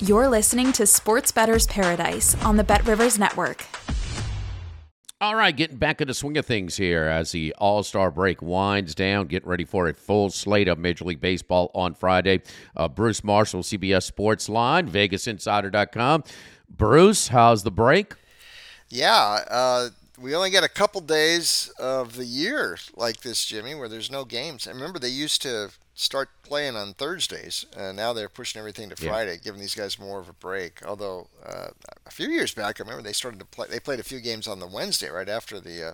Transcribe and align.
You're 0.00 0.28
listening 0.28 0.72
to 0.74 0.86
Sports 0.86 1.32
Better's 1.32 1.66
Paradise 1.66 2.40
on 2.44 2.56
the 2.56 2.62
Bet 2.62 2.86
Rivers 2.86 3.18
Network. 3.18 3.66
All 5.20 5.34
right, 5.34 5.56
getting 5.56 5.78
back 5.78 6.00
in 6.00 6.06
the 6.06 6.14
swing 6.14 6.36
of 6.36 6.46
things 6.46 6.76
here 6.76 7.02
as 7.02 7.32
the 7.32 7.52
All 7.58 7.82
Star 7.82 8.12
break 8.12 8.40
winds 8.40 8.94
down. 8.94 9.26
Getting 9.26 9.48
ready 9.48 9.64
for 9.64 9.88
a 9.88 9.92
full 9.94 10.30
slate 10.30 10.68
of 10.68 10.78
Major 10.78 11.04
League 11.04 11.20
Baseball 11.20 11.72
on 11.74 11.94
Friday. 11.94 12.42
Uh, 12.76 12.86
Bruce 12.86 13.24
Marshall, 13.24 13.62
CBS 13.62 14.04
Sports 14.04 14.48
Line, 14.48 14.88
VegasInsider.com. 14.88 16.22
Bruce, 16.70 17.26
how's 17.26 17.64
the 17.64 17.72
break? 17.72 18.14
Yeah, 18.90 19.42
uh, 19.50 19.88
we 20.20 20.34
only 20.34 20.50
get 20.50 20.64
a 20.64 20.68
couple 20.68 21.00
days 21.00 21.70
of 21.78 22.16
the 22.16 22.24
year 22.24 22.78
like 22.96 23.20
this, 23.20 23.44
Jimmy, 23.44 23.74
where 23.74 23.88
there's 23.88 24.10
no 24.10 24.24
games. 24.24 24.66
I 24.66 24.70
remember 24.72 24.98
they 24.98 25.08
used 25.08 25.42
to 25.42 25.70
start 25.94 26.28
playing 26.44 26.76
on 26.76 26.94
Thursdays. 26.94 27.66
and 27.76 27.96
now 27.96 28.12
they're 28.12 28.28
pushing 28.28 28.58
everything 28.58 28.88
to 28.88 28.96
Friday, 28.96 29.32
yeah. 29.32 29.40
giving 29.42 29.60
these 29.60 29.74
guys 29.74 29.98
more 29.98 30.20
of 30.20 30.28
a 30.28 30.32
break. 30.32 30.84
Although 30.86 31.28
uh, 31.44 31.68
a 32.06 32.10
few 32.10 32.28
years 32.28 32.54
back, 32.54 32.80
I 32.80 32.84
remember 32.84 33.02
they 33.02 33.12
started 33.12 33.40
to 33.40 33.46
play. 33.46 33.66
They 33.68 33.80
played 33.80 34.00
a 34.00 34.04
few 34.04 34.20
games 34.20 34.46
on 34.46 34.60
the 34.60 34.66
Wednesday 34.66 35.08
right 35.08 35.28
after 35.28 35.60
the 35.60 35.88
uh, 35.88 35.92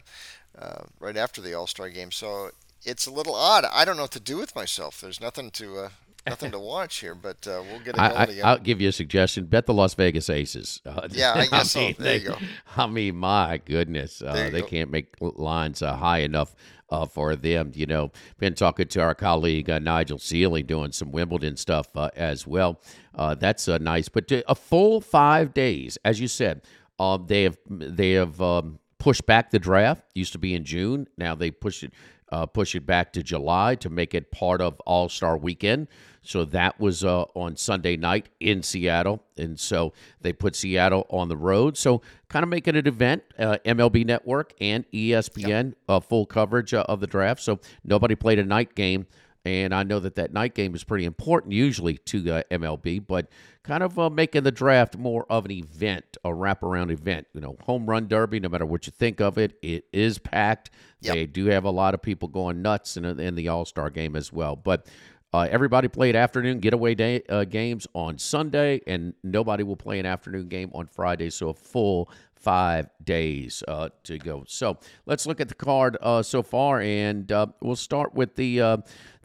uh, 0.59 0.85
right 1.01 1.17
after 1.17 1.41
the 1.41 1.55
All 1.55 1.67
Star 1.67 1.89
game. 1.89 2.11
So 2.11 2.51
it's 2.85 3.07
a 3.07 3.11
little 3.13 3.35
odd. 3.35 3.65
I 3.65 3.85
don't 3.85 3.97
know 3.97 4.03
what 4.03 4.11
to 4.13 4.21
do 4.21 4.37
with 4.37 4.55
myself. 4.55 5.01
There's 5.01 5.21
nothing 5.21 5.51
to. 5.53 5.91
Nothing 6.27 6.53
to 6.53 6.59
watch 6.59 7.01
here, 7.01 7.15
but 7.15 7.47
uh, 7.47 7.63
we'll 7.71 7.81
get 7.81 7.97
it 7.97 8.01
I, 8.01 8.41
I, 8.43 8.55
will 8.55 8.61
give 8.61 8.81
you 8.81 8.89
a 8.89 8.93
suggestion. 8.93 9.45
Bet 9.45 9.67
the 9.67 9.75
Las 9.75 9.95
Vegas 9.95 10.31
Aces. 10.31 10.81
Uh, 10.95 11.09
yeah, 11.11 11.33
I 11.35 11.47
guess 11.51 11.77
I 11.77 11.81
mean, 11.81 11.95
so. 11.95 12.03
There 12.03 12.19
they, 12.19 12.25
you 12.25 12.29
go. 12.31 12.37
I 12.77 12.87
mean, 12.87 13.17
my 13.17 13.61
goodness, 13.65 14.23
uh, 14.23 14.49
they 14.53 14.61
go. 14.61 14.67
can't 14.67 14.91
make 14.91 15.15
lines 15.21 15.83
uh, 15.83 15.97
high 15.97 16.19
enough 16.19 16.55
uh, 16.91 17.07
for 17.07 17.37
them. 17.37 17.73
You 17.75 17.87
know, 17.87 18.13
been 18.39 18.55
talking 18.55 18.87
to 18.89 19.01
our 19.01 19.15
colleague 19.15 19.69
uh, 19.69 19.79
Nigel 19.79 20.19
Seeley 20.19 20.63
doing 20.63 20.93
some 20.93 21.11
Wimbledon 21.11 21.57
stuff 21.57 21.89
uh, 21.97 22.11
as 22.15 22.47
well. 22.47 22.81
Uh, 23.15 23.35
that's 23.35 23.69
uh, 23.69 23.79
nice, 23.79 24.09
but 24.09 24.31
a 24.31 24.55
full 24.55 25.01
five 25.01 25.55
days, 25.55 25.99
as 26.05 26.21
you 26.21 26.29
said, 26.29 26.63
um, 26.99 27.27
they 27.27 27.43
have 27.43 27.59
they 27.69 28.13
have 28.13 28.41
um, 28.41 28.79
pushed 29.05 29.27
back 29.27 29.51
the 29.51 29.59
draft. 29.59 30.03
Used 30.15 30.33
to 30.33 30.39
be 30.39 30.55
in 30.55 30.65
June, 30.65 31.07
now 31.19 31.35
they 31.35 31.51
push 31.51 31.83
it 31.83 31.93
uh, 32.33 32.47
push 32.47 32.75
it 32.75 32.87
back 32.87 33.13
to 33.13 33.23
July 33.23 33.75
to 33.77 33.91
make 33.91 34.15
it 34.15 34.33
part 34.33 34.63
of 34.63 34.81
All 34.81 35.11
Star 35.11 35.37
Weekend. 35.37 35.89
So 36.23 36.47
that 36.47 36.81
was 36.81 37.05
uh, 37.05 37.25
on 37.35 37.57
Sunday 37.57 37.99
night 37.99 38.31
in 38.41 38.63
Seattle. 38.63 39.23
And 39.37 39.61
so 39.61 39.93
they 40.23 40.33
put 40.33 40.57
Seattle 40.57 41.07
on 41.11 41.29
the 41.29 41.37
road. 41.37 41.77
So 41.77 42.01
kind 42.29 42.43
of 42.43 42.49
making 42.49 42.77
an 42.77 42.89
event, 42.89 43.23
uh, 43.39 43.59
MLB 43.67 44.07
Network 44.07 44.55
and 44.59 44.91
ESPN, 44.91 45.47
yep. 45.47 45.75
uh, 45.87 46.01
full 46.01 46.25
coverage 46.25 46.73
uh, 46.73 46.87
of 46.89 47.01
the 47.01 47.07
draft. 47.07 47.43
So 47.43 47.61
nobody 47.85 48.15
played 48.15 48.39
a 48.39 48.45
night 48.45 48.75
game. 48.75 49.07
And 49.45 49.75
I 49.75 49.83
know 49.83 50.01
that 50.01 50.15
that 50.15 50.33
night 50.33 50.55
game 50.55 50.75
is 50.75 50.85
pretty 50.85 51.05
important 51.05 51.53
usually 51.53 51.99
to 51.99 52.33
uh, 52.33 52.43
MLB, 52.51 53.07
but 53.07 53.29
kind 53.63 53.83
of 53.83 53.99
uh, 53.99 54.09
making 54.09 54.43
the 54.43 54.51
draft 54.51 54.97
more 54.97 55.27
of 55.29 55.45
an 55.45 55.51
event, 55.51 56.17
a 56.25 56.31
wraparound 56.31 56.91
event. 56.91 57.27
You 57.35 57.43
know, 57.43 57.57
home 57.63 57.85
run 57.85 58.09
derby, 58.09 58.41
no 58.41 58.49
matter 58.49 58.65
what 58.65 58.87
you 58.87 58.93
think 58.97 59.21
of 59.21 59.37
it, 59.37 59.59
it 59.61 59.85
is 59.93 60.19
packed. 60.19 60.71
Yep. 61.03 61.15
They 61.15 61.27
do 61.27 61.47
have 61.47 61.65
a 61.65 61.71
lot 61.71 61.93
of 61.93 62.01
people 62.01 62.29
going 62.29 62.63
nuts 62.63 62.97
in, 62.97 63.05
in 63.05 63.35
the 63.35 63.49
All 63.49 63.67
Star 63.67 63.91
game 63.91 64.17
as 64.17 64.33
well. 64.33 64.57
But 64.57 64.87
uh, 65.35 65.49
everybody 65.51 65.89
played 65.89 66.15
afternoon 66.15 66.61
getaway 66.61 66.95
day, 66.95 67.21
uh, 67.29 67.45
games 67.45 67.89
on 67.93 68.17
Sunday, 68.19 68.81
and 68.87 69.15
nobody 69.25 69.65
will 69.65 69.77
play 69.77 69.99
an 69.99 70.07
afternoon 70.07 70.49
game 70.49 70.71
on 70.73 70.87
Friday. 70.87 71.29
So 71.29 71.49
a 71.49 71.55
full 71.55 72.09
five 72.45 72.89
days 73.03 73.65
uh, 73.67 73.89
to 74.05 74.19
go. 74.19 74.45
So 74.47 74.79
let's 75.07 75.27
look 75.27 75.41
at 75.41 75.49
the 75.49 75.55
card 75.55 75.97
uh, 76.01 76.23
so 76.23 76.43
far, 76.43 76.81
and 76.81 77.33
uh, 77.33 77.47
we'll 77.61 77.75
start 77.75 78.15
with 78.15 78.37
the 78.37 78.61
uh, 78.61 78.77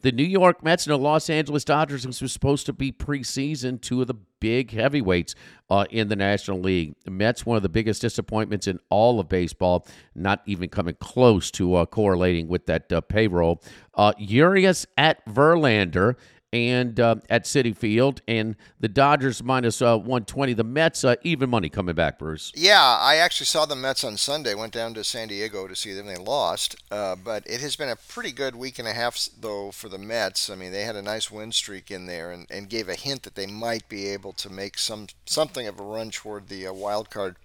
the 0.02 0.12
New 0.12 0.24
York 0.24 0.62
Mets 0.62 0.86
and 0.86 0.92
the 0.92 0.98
Los 0.98 1.30
Angeles 1.30 1.64
Dodgers. 1.64 2.06
Was 2.06 2.32
supposed 2.32 2.66
to 2.66 2.72
be 2.72 2.92
preseason, 2.92 3.80
two 3.80 4.00
of 4.00 4.06
the 4.06 4.14
big 4.40 4.72
heavyweights 4.72 5.34
uh, 5.68 5.84
in 5.90 6.08
the 6.08 6.16
National 6.16 6.60
League. 6.60 6.94
The 7.04 7.10
Mets, 7.10 7.44
one 7.44 7.56
of 7.56 7.62
the 7.62 7.68
biggest 7.68 8.02
disappointments 8.02 8.66
in 8.66 8.80
all 8.88 9.20
of 9.20 9.28
baseball, 9.28 9.86
not 10.14 10.42
even 10.46 10.68
coming 10.68 10.96
close 11.00 11.50
to 11.52 11.74
uh, 11.74 11.86
correlating 11.86 12.48
with 12.48 12.66
that 12.66 12.92
uh, 12.92 13.00
payroll. 13.00 13.62
Uh, 13.94 14.12
Urias 14.18 14.86
at 14.96 15.24
Verlander 15.26 16.16
and 16.52 16.98
uh, 16.98 17.16
at 17.28 17.44
Citi 17.44 17.76
Field, 17.76 18.22
and 18.26 18.56
the 18.80 18.88
Dodgers 18.88 19.42
minus, 19.42 19.80
uh, 19.80 19.96
120. 19.96 20.54
The 20.54 20.64
Mets, 20.64 21.04
uh, 21.04 21.14
even 21.22 21.48
money 21.48 21.68
coming 21.68 21.94
back, 21.94 22.18
Bruce. 22.18 22.52
Yeah, 22.54 22.98
I 23.00 23.16
actually 23.16 23.46
saw 23.46 23.66
the 23.66 23.76
Mets 23.76 24.02
on 24.02 24.16
Sunday. 24.16 24.54
Went 24.54 24.72
down 24.72 24.94
to 24.94 25.04
San 25.04 25.28
Diego 25.28 25.68
to 25.68 25.76
see 25.76 25.92
them. 25.92 26.06
They 26.06 26.16
lost, 26.16 26.76
uh, 26.90 27.16
but 27.16 27.46
it 27.46 27.60
has 27.60 27.76
been 27.76 27.88
a 27.88 27.96
pretty 27.96 28.32
good 28.32 28.56
week 28.56 28.78
and 28.78 28.88
a 28.88 28.92
half, 28.92 29.28
though, 29.40 29.70
for 29.70 29.88
the 29.88 29.98
Mets. 29.98 30.50
I 30.50 30.56
mean, 30.56 30.72
they 30.72 30.82
had 30.82 30.96
a 30.96 31.02
nice 31.02 31.30
win 31.30 31.52
streak 31.52 31.90
in 31.90 32.06
there 32.06 32.32
and, 32.32 32.46
and 32.50 32.68
gave 32.68 32.88
a 32.88 32.94
hint 32.94 33.22
that 33.22 33.36
they 33.36 33.46
might 33.46 33.88
be 33.88 34.08
able 34.08 34.32
to 34.34 34.50
make 34.50 34.78
some 34.78 35.06
something 35.26 35.66
of 35.66 35.78
a 35.78 35.82
run 35.84 36.10
toward 36.10 36.48
the 36.48 36.66
uh, 36.66 36.72
wild 36.72 37.10
card 37.10 37.36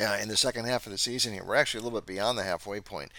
uh, 0.00 0.18
in 0.20 0.28
the 0.28 0.36
second 0.36 0.66
half 0.66 0.86
of 0.86 0.92
the 0.92 0.98
season 0.98 1.32
here. 1.32 1.44
We're 1.44 1.56
actually 1.56 1.80
a 1.80 1.82
little 1.84 2.00
bit 2.00 2.06
beyond 2.06 2.38
the 2.38 2.44
halfway 2.44 2.80
point 2.80 3.10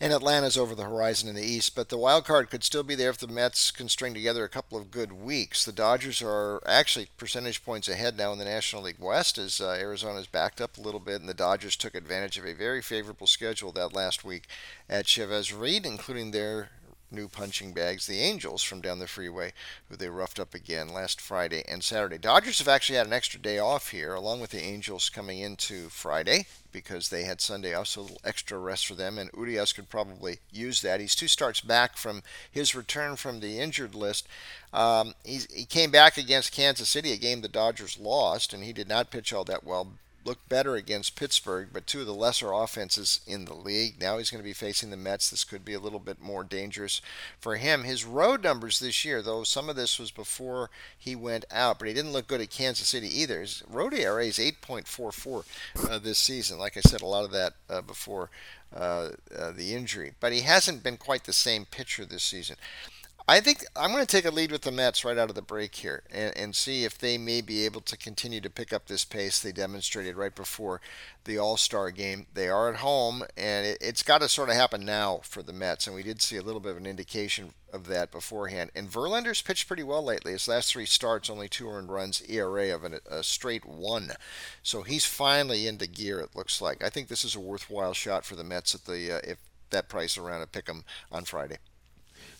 and 0.00 0.12
Atlanta's 0.12 0.56
over 0.56 0.74
the 0.74 0.84
horizon 0.84 1.28
in 1.28 1.34
the 1.34 1.42
East. 1.42 1.74
But 1.74 1.88
the 1.88 1.98
wild 1.98 2.24
card 2.24 2.50
could 2.50 2.64
still 2.64 2.82
be 2.82 2.94
there 2.94 3.10
if 3.10 3.18
the 3.18 3.28
Mets 3.28 3.70
can 3.70 3.88
string 3.88 4.12
together 4.14 4.44
a 4.44 4.48
couple 4.48 4.76
of 4.76 4.90
good 4.90 5.12
weeks. 5.12 5.64
The 5.64 5.72
Dodgers 5.72 6.20
are 6.20 6.62
actually 6.66 7.08
percentage 7.16 7.64
points 7.64 7.88
ahead 7.88 8.16
now 8.16 8.32
in 8.32 8.38
the 8.38 8.44
National 8.44 8.82
League 8.82 8.98
West 8.98 9.38
as 9.38 9.60
uh, 9.60 9.70
Arizona's 9.70 10.26
backed 10.26 10.60
up 10.60 10.76
a 10.76 10.80
little 10.80 11.00
bit, 11.00 11.20
and 11.20 11.28
the 11.28 11.34
Dodgers 11.34 11.76
took 11.76 11.94
advantage 11.94 12.36
of 12.36 12.44
a 12.44 12.54
very 12.54 12.82
favorable 12.82 13.26
schedule 13.26 13.72
that 13.72 13.94
last 13.94 14.24
week 14.24 14.48
at 14.88 15.06
Chavez 15.06 15.52
Ravine, 15.52 15.84
including 15.84 16.30
their 16.30 16.70
new 17.14 17.28
punching 17.28 17.72
bags, 17.72 18.06
the 18.06 18.20
Angels 18.20 18.62
from 18.62 18.80
down 18.80 18.98
the 18.98 19.06
freeway, 19.06 19.52
who 19.88 19.96
they 19.96 20.08
roughed 20.08 20.40
up 20.40 20.54
again 20.54 20.88
last 20.88 21.20
Friday 21.20 21.62
and 21.68 21.82
Saturday. 21.82 22.18
Dodgers 22.18 22.58
have 22.58 22.68
actually 22.68 22.96
had 22.98 23.06
an 23.06 23.12
extra 23.12 23.40
day 23.40 23.58
off 23.58 23.90
here, 23.90 24.14
along 24.14 24.40
with 24.40 24.50
the 24.50 24.62
Angels 24.62 25.08
coming 25.08 25.38
into 25.38 25.88
Friday 25.88 26.46
because 26.72 27.08
they 27.08 27.22
had 27.22 27.40
Sunday 27.40 27.72
off, 27.72 27.86
so 27.86 28.00
a 28.00 28.02
little 28.02 28.20
extra 28.24 28.58
rest 28.58 28.86
for 28.86 28.94
them. 28.94 29.16
And 29.16 29.30
Urias 29.36 29.72
could 29.72 29.88
probably 29.88 30.38
use 30.50 30.82
that. 30.82 31.00
He's 31.00 31.14
two 31.14 31.28
starts 31.28 31.60
back 31.60 31.96
from 31.96 32.22
his 32.50 32.74
return 32.74 33.16
from 33.16 33.40
the 33.40 33.60
injured 33.60 33.94
list. 33.94 34.26
Um, 34.72 35.14
he 35.24 35.64
came 35.64 35.90
back 35.90 36.18
against 36.18 36.52
Kansas 36.52 36.88
City, 36.88 37.12
a 37.12 37.16
game 37.16 37.40
the 37.40 37.48
Dodgers 37.48 37.98
lost, 37.98 38.52
and 38.52 38.64
he 38.64 38.72
did 38.72 38.88
not 38.88 39.10
pitch 39.10 39.32
all 39.32 39.44
that 39.44 39.64
well 39.64 39.92
looked 40.24 40.48
better 40.48 40.74
against 40.74 41.16
Pittsburgh, 41.16 41.68
but 41.72 41.86
two 41.86 42.00
of 42.00 42.06
the 42.06 42.14
lesser 42.14 42.52
offenses 42.52 43.20
in 43.26 43.44
the 43.44 43.54
league. 43.54 44.00
Now 44.00 44.18
he's 44.18 44.30
going 44.30 44.42
to 44.42 44.48
be 44.48 44.52
facing 44.52 44.90
the 44.90 44.96
Mets. 44.96 45.30
This 45.30 45.44
could 45.44 45.64
be 45.64 45.74
a 45.74 45.80
little 45.80 45.98
bit 45.98 46.20
more 46.20 46.44
dangerous 46.44 47.00
for 47.38 47.56
him. 47.56 47.84
His 47.84 48.04
road 48.04 48.42
numbers 48.42 48.78
this 48.78 49.04
year, 49.04 49.22
though, 49.22 49.44
some 49.44 49.68
of 49.68 49.76
this 49.76 49.98
was 49.98 50.10
before 50.10 50.70
he 50.96 51.14
went 51.14 51.44
out, 51.50 51.78
but 51.78 51.88
he 51.88 51.94
didn't 51.94 52.12
look 52.12 52.26
good 52.26 52.40
at 52.40 52.50
Kansas 52.50 52.88
City 52.88 53.08
either. 53.08 53.40
His 53.40 53.62
road 53.68 53.94
ERA 53.94 54.24
is 54.24 54.38
8.44 54.38 55.90
uh, 55.90 55.98
this 55.98 56.18
season. 56.18 56.58
Like 56.58 56.76
I 56.76 56.80
said, 56.80 57.02
a 57.02 57.06
lot 57.06 57.24
of 57.24 57.32
that 57.32 57.54
uh, 57.68 57.82
before 57.82 58.30
uh, 58.74 59.10
uh, 59.36 59.52
the 59.52 59.74
injury, 59.74 60.14
but 60.20 60.32
he 60.32 60.40
hasn't 60.40 60.82
been 60.82 60.96
quite 60.96 61.24
the 61.24 61.32
same 61.32 61.64
pitcher 61.64 62.04
this 62.04 62.24
season. 62.24 62.56
I 63.26 63.40
think 63.40 63.64
I'm 63.74 63.90
going 63.90 64.04
to 64.04 64.06
take 64.06 64.26
a 64.26 64.30
lead 64.30 64.52
with 64.52 64.62
the 64.62 64.70
Mets 64.70 65.02
right 65.02 65.16
out 65.16 65.30
of 65.30 65.34
the 65.34 65.40
break 65.40 65.76
here 65.76 66.02
and, 66.10 66.36
and, 66.36 66.54
see 66.54 66.84
if 66.84 66.98
they 66.98 67.16
may 67.16 67.40
be 67.40 67.64
able 67.64 67.80
to 67.80 67.96
continue 67.96 68.38
to 68.42 68.50
pick 68.50 68.70
up 68.70 68.86
this 68.86 69.06
pace 69.06 69.40
they 69.40 69.50
demonstrated 69.50 70.14
right 70.14 70.34
before 70.34 70.82
the 71.24 71.38
All 71.38 71.56
Star 71.56 71.90
game. 71.90 72.26
They 72.34 72.50
are 72.50 72.68
at 72.68 72.80
home, 72.80 73.24
and 73.34 73.66
it, 73.66 73.82
has 73.82 74.02
got 74.02 74.20
to 74.20 74.28
sort 74.28 74.50
of 74.50 74.56
happen 74.56 74.84
now 74.84 75.20
for 75.22 75.42
the 75.42 75.54
Mets. 75.54 75.86
And 75.86 75.96
we 75.96 76.02
did 76.02 76.20
see 76.20 76.36
a 76.36 76.42
little 76.42 76.60
bit 76.60 76.72
of 76.72 76.76
an 76.76 76.86
indication 76.86 77.54
of 77.72 77.86
that 77.86 78.12
beforehand. 78.12 78.70
And 78.74 78.90
Verlander's 78.90 79.40
pitched 79.40 79.68
pretty 79.68 79.84
well 79.84 80.04
lately. 80.04 80.32
His 80.32 80.46
last 80.46 80.70
three 80.70 80.84
starts, 80.84 81.30
only 81.30 81.48
two 81.48 81.70
earned 81.70 81.90
runs, 81.90 82.22
ERA 82.28 82.74
of 82.74 82.84
an, 82.84 82.98
a 83.10 83.22
straight 83.22 83.64
one. 83.64 84.12
So 84.62 84.82
he's 84.82 85.06
finally 85.06 85.66
into 85.66 85.86
gear. 85.86 86.20
It 86.20 86.36
looks 86.36 86.60
like. 86.60 86.84
I 86.84 86.90
think 86.90 87.08
this 87.08 87.24
is 87.24 87.34
a 87.34 87.40
worthwhile 87.40 87.94
shot 87.94 88.26
for 88.26 88.36
the 88.36 88.44
Mets 88.44 88.74
at 88.74 88.84
the 88.84 89.16
uh, 89.16 89.20
if 89.24 89.38
that 89.70 89.88
price 89.88 90.18
around 90.18 90.40
to 90.40 90.46
pick 90.46 90.66
them 90.66 90.84
on 91.10 91.24
Friday. 91.24 91.56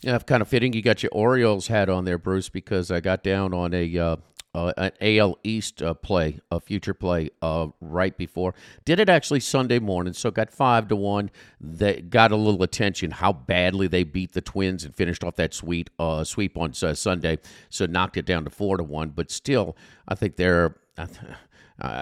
Yeah, 0.05 0.19
kind 0.19 0.43
of 0.43 0.49
fitting. 0.49 0.75
You 0.75 0.83
got 0.83 1.03
your 1.03 1.13
Orioles 1.13 1.69
hat 1.69 1.89
on 1.89 2.05
there, 2.05 2.19
Bruce, 2.19 2.51
because 2.51 2.91
I 2.91 3.01
got 3.01 3.23
down 3.23 3.55
on 3.55 3.73
a 3.73 3.97
uh, 3.97 4.17
uh, 4.55 4.73
an 4.77 4.93
AL 5.01 5.39
East 5.43 5.83
uh, 5.83 5.95
play, 5.95 6.41
a 6.51 6.61
future 6.61 6.93
play, 6.93 7.31
uh, 7.41 7.69
right 7.81 8.15
before. 8.15 8.55
Did 8.85 9.01
it 9.01 9.09
actually 9.09 9.41
Sunday 9.41 9.79
morning, 9.79 10.13
so 10.13 10.31
got 10.31 10.51
five 10.51 10.89
to 10.89 10.97
one. 10.97 11.31
They 11.59 12.03
got 12.03 12.33
a 12.33 12.37
little 12.37 12.63
attention 12.63 13.13
how 13.13 13.33
badly 13.33 13.89
they 13.89 14.05
beat 14.05 14.33
the 14.35 14.43
Twins 14.43 14.85
and 14.85 14.95
finished 14.95 15.25
off 15.25 15.37
that 15.37 15.55
sweet 15.55 15.89
uh, 15.99 16.23
sweep 16.23 16.59
on 16.59 16.75
uh, 16.83 16.93
Sunday, 16.93 17.39
so 17.71 17.87
knocked 17.87 18.19
it 18.19 18.27
down 18.27 18.45
to 18.45 18.51
four 18.51 18.77
to 18.77 18.85
one. 18.85 19.09
But 19.09 19.31
still, 19.31 19.75
I 20.07 20.17
think 20.17 20.37
they're. 20.37 20.77
I 20.99 21.07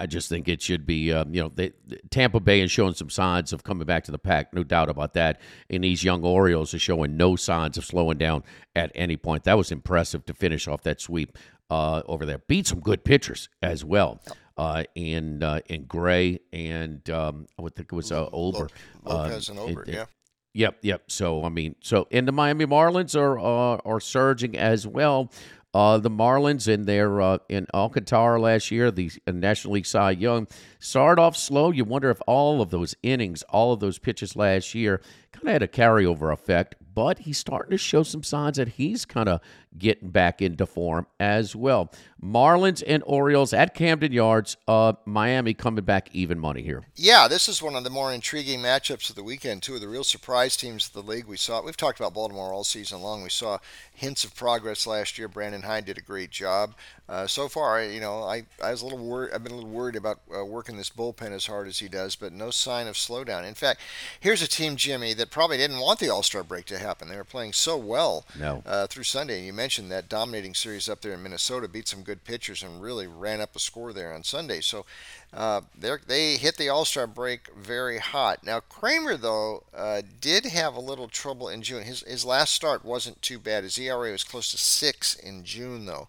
just 0.07 0.29
think 0.29 0.47
it 0.47 0.61
should 0.61 0.85
be, 0.85 1.11
um, 1.11 1.33
you 1.33 1.41
know, 1.41 1.51
they, 1.53 1.71
Tampa 2.09 2.39
Bay 2.39 2.61
is 2.61 2.71
showing 2.71 2.93
some 2.93 3.09
signs 3.09 3.53
of 3.53 3.63
coming 3.63 3.85
back 3.85 4.03
to 4.05 4.11
the 4.11 4.19
pack, 4.19 4.53
no 4.53 4.63
doubt 4.63 4.89
about 4.89 5.13
that. 5.13 5.41
And 5.69 5.83
these 5.83 6.03
young 6.03 6.23
Orioles 6.23 6.73
are 6.73 6.79
showing 6.79 7.17
no 7.17 7.35
signs 7.35 7.77
of 7.77 7.85
slowing 7.85 8.17
down 8.17 8.43
at 8.75 8.91
any 8.93 9.17
point. 9.17 9.43
That 9.45 9.57
was 9.57 9.71
impressive 9.71 10.25
to 10.25 10.33
finish 10.33 10.67
off 10.67 10.83
that 10.83 11.01
sweep 11.01 11.37
uh, 11.69 12.03
over 12.05 12.25
there. 12.25 12.39
Beat 12.39 12.67
some 12.67 12.79
good 12.81 13.03
pitchers 13.03 13.49
as 13.61 13.83
well. 13.83 14.21
Uh, 14.55 14.83
in 14.93 15.41
uh, 15.41 15.61
in 15.65 15.85
Gray 15.85 16.39
and 16.51 17.09
um, 17.09 17.47
I 17.57 17.63
would 17.63 17.75
think 17.75 17.91
it 17.91 17.95
was 17.95 18.11
uh, 18.11 18.29
Ober. 18.31 18.67
Lopez 19.03 19.49
and 19.49 19.57
Ober, 19.57 19.83
yeah. 19.87 20.05
Yep, 20.53 20.77
yep. 20.83 21.03
So 21.07 21.43
I 21.43 21.49
mean, 21.49 21.75
so 21.79 22.07
and 22.11 22.27
the 22.27 22.31
Miami 22.31 22.67
Marlins 22.67 23.19
are 23.19 23.39
uh, 23.39 23.81
are 23.83 23.99
surging 23.99 24.55
as 24.55 24.85
well. 24.85 25.31
Uh, 25.73 25.97
the 25.97 26.09
Marlins 26.09 26.67
in 26.67 26.85
their 26.85 27.19
uh, 27.19 27.39
in 27.49 27.65
Alcantara 27.73 28.39
last 28.39 28.69
year, 28.69 28.91
the 28.91 29.11
National 29.25 29.73
League 29.73 29.87
Cy 29.87 30.11
Young, 30.11 30.47
started 30.79 31.19
off 31.21 31.35
slow. 31.35 31.71
You 31.71 31.83
wonder 31.83 32.11
if 32.11 32.21
all 32.27 32.61
of 32.61 32.69
those 32.69 32.95
innings, 33.01 33.41
all 33.49 33.73
of 33.73 33.79
those 33.79 33.97
pitches 33.97 34.35
last 34.35 34.75
year, 34.75 35.01
kind 35.31 35.47
of 35.47 35.53
had 35.53 35.63
a 35.63 35.67
carryover 35.67 36.31
effect. 36.31 36.75
But 36.93 37.19
he's 37.19 37.37
starting 37.37 37.71
to 37.71 37.77
show 37.77 38.03
some 38.03 38.23
signs 38.23 38.57
that 38.57 38.69
he's 38.69 39.05
kind 39.05 39.29
of 39.29 39.41
getting 39.77 40.09
back 40.09 40.41
into 40.41 40.65
form 40.65 41.07
as 41.19 41.55
well. 41.55 41.91
Marlins 42.21 42.83
and 42.85 43.03
Orioles 43.05 43.53
at 43.53 43.73
Camden 43.73 44.11
Yards. 44.11 44.55
Uh, 44.67 44.93
Miami 45.05 45.53
coming 45.53 45.83
back 45.83 46.09
even 46.13 46.39
money 46.39 46.61
here. 46.61 46.83
Yeah, 46.95 47.27
this 47.27 47.49
is 47.49 47.61
one 47.61 47.75
of 47.75 47.83
the 47.83 47.89
more 47.89 48.13
intriguing 48.13 48.61
matchups 48.61 49.09
of 49.09 49.15
the 49.15 49.23
weekend. 49.23 49.63
Two 49.63 49.75
of 49.75 49.81
the 49.81 49.87
real 49.87 50.03
surprise 50.03 50.55
teams 50.55 50.87
of 50.87 50.93
the 50.93 51.01
league. 51.01 51.25
We 51.25 51.37
saw 51.37 51.61
we've 51.61 51.75
talked 51.75 51.99
about 51.99 52.13
Baltimore 52.13 52.53
all 52.53 52.63
season 52.63 53.01
long. 53.01 53.23
We 53.23 53.29
saw 53.29 53.57
hints 53.93 54.23
of 54.23 54.35
progress 54.35 54.87
last 54.87 55.17
year. 55.17 55.27
Brandon 55.27 55.63
Hyde 55.63 55.85
did 55.85 55.97
a 55.97 56.01
great 56.01 56.31
job. 56.31 56.75
Uh, 57.09 57.27
so 57.27 57.49
far, 57.49 57.83
you 57.83 57.99
know, 57.99 58.23
I, 58.23 58.45
I 58.63 58.71
was 58.71 58.81
a 58.81 58.85
little 58.85 59.05
worried. 59.05 59.33
I've 59.33 59.43
been 59.43 59.51
a 59.51 59.55
little 59.55 59.69
worried 59.69 59.97
about 59.97 60.21
uh, 60.33 60.45
working 60.45 60.77
this 60.77 60.89
bullpen 60.89 61.31
as 61.31 61.45
hard 61.45 61.67
as 61.67 61.79
he 61.79 61.89
does, 61.89 62.15
but 62.15 62.31
no 62.31 62.49
sign 62.49 62.87
of 62.87 62.95
slowdown. 62.95 63.45
In 63.45 63.53
fact, 63.53 63.81
here's 64.21 64.41
a 64.41 64.47
team, 64.47 64.77
Jimmy, 64.77 65.13
that 65.15 65.29
probably 65.29 65.57
didn't 65.57 65.79
want 65.79 65.99
the 65.99 66.09
All 66.09 66.23
Star 66.23 66.43
break 66.43 66.65
to 66.65 66.79
happen. 66.83 67.09
They 67.09 67.15
were 67.15 67.23
playing 67.23 67.53
so 67.53 67.77
well 67.77 68.25
no. 68.37 68.61
uh, 68.65 68.87
through 68.87 69.03
Sunday. 69.03 69.37
And 69.37 69.45
you 69.45 69.53
mentioned 69.53 69.91
that 69.91 70.09
dominating 70.09 70.53
series 70.53 70.87
up 70.87 71.01
there 71.01 71.13
in 71.13 71.23
Minnesota 71.23 71.67
beat 71.67 71.87
some 71.87 72.03
good 72.03 72.23
pitchers 72.23 72.61
and 72.61 72.81
really 72.81 73.07
ran 73.07 73.41
up 73.41 73.55
a 73.55 73.59
score 73.59 73.93
there 73.93 74.13
on 74.13 74.23
Sunday. 74.23 74.61
So 74.61 74.85
uh, 75.33 75.61
they 75.79 76.37
hit 76.37 76.57
the 76.57 76.69
All 76.69 76.85
Star 76.85 77.07
break 77.07 77.53
very 77.55 77.97
hot. 77.97 78.43
Now 78.43 78.59
Kremer 78.59 79.17
though 79.17 79.63
uh, 79.75 80.01
did 80.21 80.45
have 80.45 80.75
a 80.75 80.81
little 80.81 81.07
trouble 81.07 81.49
in 81.49 81.61
June. 81.61 81.83
His 81.83 82.01
his 82.01 82.25
last 82.25 82.53
start 82.53 82.85
wasn't 82.85 83.21
too 83.21 83.39
bad. 83.39 83.63
His 83.63 83.79
ERA 83.79 84.11
was 84.11 84.23
close 84.23 84.51
to 84.51 84.57
six 84.57 85.15
in 85.15 85.43
June 85.43 85.85
though. 85.85 86.07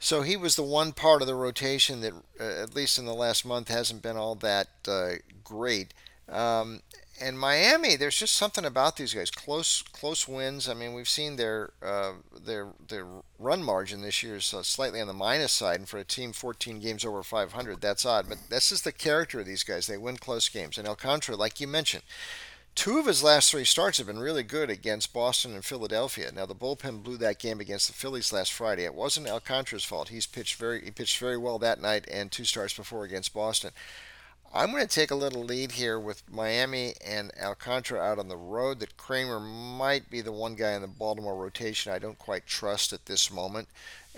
So 0.00 0.22
he 0.22 0.36
was 0.36 0.56
the 0.56 0.64
one 0.64 0.92
part 0.92 1.22
of 1.22 1.28
the 1.28 1.36
rotation 1.36 2.00
that, 2.00 2.12
uh, 2.40 2.42
at 2.42 2.74
least 2.74 2.98
in 2.98 3.04
the 3.04 3.14
last 3.14 3.44
month, 3.46 3.68
hasn't 3.68 4.02
been 4.02 4.16
all 4.16 4.34
that 4.34 4.66
uh, 4.88 5.12
great. 5.44 5.94
Um, 6.28 6.80
and 7.22 7.38
Miami, 7.38 7.96
there's 7.96 8.18
just 8.18 8.34
something 8.34 8.64
about 8.64 8.96
these 8.96 9.14
guys. 9.14 9.30
Close, 9.30 9.82
close 9.92 10.26
wins. 10.26 10.68
I 10.68 10.74
mean, 10.74 10.92
we've 10.92 11.08
seen 11.08 11.36
their 11.36 11.70
uh, 11.82 12.12
their 12.44 12.68
their 12.88 13.06
run 13.38 13.62
margin 13.62 14.02
this 14.02 14.22
year 14.22 14.36
is 14.36 14.52
uh, 14.52 14.62
slightly 14.62 15.00
on 15.00 15.06
the 15.06 15.12
minus 15.12 15.52
side, 15.52 15.78
and 15.78 15.88
for 15.88 15.98
a 15.98 16.04
team 16.04 16.32
14 16.32 16.80
games 16.80 17.04
over 17.04 17.22
500, 17.22 17.80
that's 17.80 18.04
odd. 18.04 18.28
But 18.28 18.38
this 18.50 18.72
is 18.72 18.82
the 18.82 18.92
character 18.92 19.40
of 19.40 19.46
these 19.46 19.62
guys. 19.62 19.86
They 19.86 19.96
win 19.96 20.16
close 20.16 20.48
games. 20.48 20.78
And 20.78 20.88
Alcantara, 20.88 21.36
like 21.36 21.60
you 21.60 21.68
mentioned, 21.68 22.02
Two 22.74 22.98
of 22.98 23.04
his 23.04 23.22
last 23.22 23.50
three 23.50 23.66
starts 23.66 23.98
have 23.98 24.06
been 24.06 24.18
really 24.18 24.42
good 24.42 24.70
against 24.70 25.12
Boston 25.12 25.52
and 25.52 25.64
Philadelphia. 25.64 26.32
Now 26.32 26.46
the 26.46 26.54
bullpen 26.54 27.02
blew 27.02 27.18
that 27.18 27.38
game 27.38 27.60
against 27.60 27.86
the 27.86 27.92
Phillies 27.92 28.32
last 28.32 28.50
Friday. 28.50 28.84
It 28.84 28.94
wasn't 28.94 29.28
Alcantara's 29.28 29.84
fault. 29.84 30.08
He's 30.08 30.26
pitched 30.26 30.54
very 30.54 30.82
he 30.82 30.90
pitched 30.90 31.18
very 31.18 31.36
well 31.36 31.58
that 31.58 31.82
night 31.82 32.06
and 32.10 32.32
two 32.32 32.44
starts 32.44 32.74
before 32.74 33.04
against 33.04 33.34
Boston. 33.34 33.72
I'm 34.54 34.70
going 34.70 34.86
to 34.86 34.94
take 34.94 35.10
a 35.10 35.16
little 35.16 35.42
lead 35.42 35.72
here 35.72 35.98
with 35.98 36.22
Miami 36.30 36.92
and 37.04 37.30
Alcantara 37.42 38.00
out 38.00 38.18
on 38.18 38.28
the 38.28 38.36
road. 38.36 38.80
That 38.80 38.98
Kremer 38.98 39.40
might 39.40 40.10
be 40.10 40.20
the 40.20 40.32
one 40.32 40.56
guy 40.56 40.72
in 40.72 40.82
the 40.82 40.88
Baltimore 40.88 41.36
rotation 41.36 41.90
I 41.90 41.98
don't 41.98 42.18
quite 42.18 42.46
trust 42.46 42.92
at 42.92 43.06
this 43.06 43.32
moment. 43.32 43.68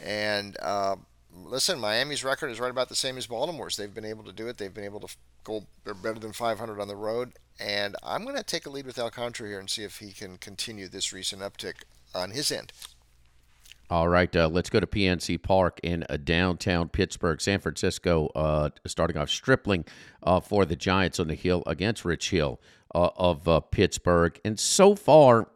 And 0.02 0.56
uh, 0.60 0.96
listen, 1.44 1.78
Miami's 1.78 2.24
record 2.24 2.50
is 2.50 2.58
right 2.58 2.70
about 2.70 2.88
the 2.88 2.96
same 2.96 3.16
as 3.16 3.28
Baltimore's. 3.28 3.76
They've 3.76 3.94
been 3.94 4.04
able 4.04 4.24
to 4.24 4.32
do 4.32 4.48
it. 4.48 4.58
They've 4.58 4.74
been 4.74 4.84
able 4.84 5.00
to 5.00 5.16
go. 5.44 5.66
They're 5.84 5.94
better 5.94 6.18
than 6.18 6.32
500 6.32 6.80
on 6.80 6.88
the 6.88 6.96
road, 6.96 7.34
and 7.60 7.94
I'm 8.02 8.24
going 8.24 8.36
to 8.36 8.42
take 8.42 8.66
a 8.66 8.70
lead 8.70 8.86
with 8.86 8.98
Alcantara 8.98 9.48
here 9.48 9.60
and 9.60 9.70
see 9.70 9.84
if 9.84 9.98
he 9.98 10.10
can 10.10 10.36
continue 10.38 10.88
this 10.88 11.12
recent 11.12 11.42
uptick 11.42 11.84
on 12.12 12.32
his 12.32 12.50
end. 12.50 12.72
All 13.90 14.08
right, 14.08 14.34
uh, 14.34 14.48
let's 14.48 14.70
go 14.70 14.80
to 14.80 14.86
PNC 14.86 15.42
Park 15.42 15.78
in 15.82 16.04
uh, 16.08 16.16
downtown 16.16 16.88
Pittsburgh. 16.88 17.38
San 17.40 17.60
Francisco 17.60 18.28
uh, 18.34 18.70
starting 18.86 19.18
off 19.18 19.28
Stripling 19.28 19.84
uh, 20.22 20.40
for 20.40 20.64
the 20.64 20.74
Giants 20.74 21.20
on 21.20 21.28
the 21.28 21.34
hill 21.34 21.62
against 21.66 22.02
Rich 22.04 22.30
Hill 22.30 22.60
uh, 22.94 23.10
of 23.16 23.46
uh, 23.46 23.60
Pittsburgh. 23.60 24.40
And 24.42 24.58
so 24.58 24.94
far, 24.94 25.50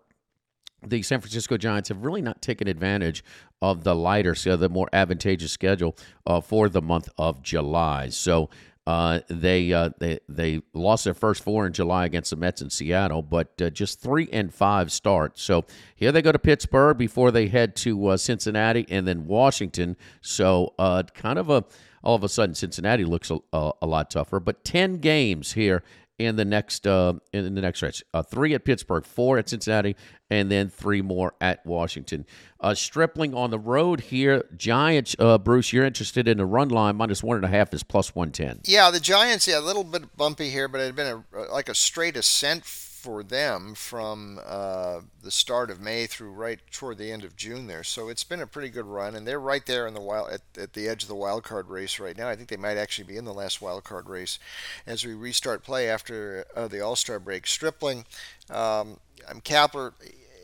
the 0.87 1.03
San 1.03 1.21
Francisco 1.21 1.57
Giants 1.57 1.89
have 1.89 2.05
really 2.05 2.21
not 2.21 2.43
taken 2.43 2.69
advantage 2.69 3.25
of 3.63 3.83
the 3.83 3.95
lighter, 3.95 4.35
so 4.35 4.57
the 4.57 4.69
more 4.69 4.89
advantageous 4.93 5.51
schedule 5.51 5.97
for 6.45 6.69
the 6.69 6.83
month 6.83 7.09
of 7.19 7.43
July. 7.43 8.11
So 8.11 8.51
uh, 8.89 9.21
they 9.29 9.71
uh, 9.71 9.91
they 9.99 10.19
they 10.31 10.63
lost 10.73 11.05
their 11.05 11.13
first 11.13 11.45
four 11.45 11.67
in 11.67 11.75
July 11.75 12.07
against 12.07 12.31
the 12.31 12.37
Mets 12.37 12.63
in 12.63 12.71
Seattle, 12.71 13.21
but 13.21 13.61
uh, 13.61 13.69
just 13.69 14.01
three 14.01 14.31
and 14.33 14.53
five 14.53 14.91
starts. 14.91 15.43
So 15.43 15.67
here 15.95 16.11
they 16.11 16.23
go 16.23 16.33
to 16.33 16.39
Pittsburgh 16.39 16.97
before 16.97 17.31
they 17.31 17.49
head 17.49 17.77
to 17.77 18.07
uh, 18.07 18.17
Cincinnati 18.17 18.87
and 18.89 19.07
then 19.07 19.27
Washington. 19.27 19.95
So 20.23 20.73
uh, 20.79 21.03
kind 21.13 21.39
of 21.39 21.51
a 21.51 21.67
all 22.03 22.15
of 22.15 22.25
a 22.25 22.31
sudden 22.31 22.55
Cincinnati 22.55 23.05
looks 23.05 23.31
a, 23.31 23.37
a, 23.53 23.73
a 23.83 23.87
lot 23.87 24.09
tougher. 24.09 24.41
But 24.41 24.65
ten 24.65 24.97
games 24.97 25.53
here 25.53 25.83
in 26.19 26.37
the 26.37 26.45
next 26.45 26.87
uh, 26.87 27.15
in 27.33 27.55
the 27.55 27.61
next 27.61 27.79
stretch. 27.79 28.03
Uh, 28.13 28.23
three 28.23 28.55
at 28.55 28.65
Pittsburgh, 28.65 29.05
four 29.05 29.39
at 29.39 29.49
Cincinnati, 29.49 29.97
and 30.31 30.51
then 30.51 30.69
three 30.69 31.01
more 31.01 31.35
at 31.41 31.65
Washington. 31.65 32.27
Uh, 32.61 32.75
Stripling 32.75 33.35
on 33.35 33.51
the 33.51 33.59
road 33.59 34.01
here. 34.01 34.45
Giants, 34.57 35.15
uh, 35.19 35.39
Bruce, 35.39 35.73
you're 35.73 35.85
interested 35.85 36.27
in 36.27 36.39
the 36.39 36.47
run 36.47 36.69
line 36.69 36.97
minus 36.97 37.23
one 37.23 37.37
and 37.37 37.45
a 37.45 37.49
half 37.49 37.73
is 37.73 37.83
plus 37.83 38.15
one 38.15 38.33
ten. 38.33 38.61
Yeah, 38.65 38.91
the 38.91 39.01
Giants, 39.01 39.47
yeah, 39.47 39.59
a 39.59 39.61
little 39.61 39.85
bit 39.85 40.17
bumpy 40.17 40.51
here, 40.51 40.69
but 40.69 40.81
it 40.81 40.87
had 40.87 40.97
been 40.97 41.25
a, 41.33 41.39
like 41.53 41.69
a 41.69 41.75
straight 41.75 42.17
ascent 42.17 42.65
for 43.09 43.23
them 43.23 43.73
from 43.75 44.39
uh, 44.47 45.01
the 45.23 45.31
start 45.31 45.71
of 45.71 45.81
May 45.81 46.07
through 46.07 46.31
right 46.31 46.61
toward 46.71 46.99
the 46.99 47.11
end 47.11 47.25
of 47.25 47.37
June 47.37 47.67
there. 47.67 47.83
So 47.83 48.11
it's 48.11 48.23
been 48.23 48.43
a 48.43 48.47
pretty 48.47 48.69
good 48.69 48.85
run, 48.85 49.15
and 49.15 49.27
they're 49.27 49.41
right 49.41 49.65
there 49.65 49.87
in 49.87 49.95
the 49.95 50.01
wild 50.03 50.31
at, 50.31 50.43
at 50.59 50.75
the 50.75 50.87
edge 50.87 51.05
of 51.05 51.09
the 51.09 51.15
wild 51.15 51.43
card 51.43 51.71
race 51.71 51.99
right 51.99 52.19
now. 52.19 52.29
I 52.29 52.37
think 52.37 52.51
they 52.51 52.59
might 52.59 52.77
actually 52.77 53.07
be 53.07 53.17
in 53.17 53.25
the 53.25 53.33
last 53.33 53.63
wild 53.63 53.85
card 53.85 54.11
race 54.11 54.39
as 54.87 55.07
we 55.07 55.15
restart 55.15 55.63
play 55.63 55.89
after 55.89 56.45
uh, 56.55 56.69
the 56.69 56.83
All 56.83 56.97
Star 56.97 57.19
break. 57.19 57.47
Stripling, 57.47 58.05
um, 58.51 58.99
I'm 59.27 59.41
Kapler. 59.41 59.93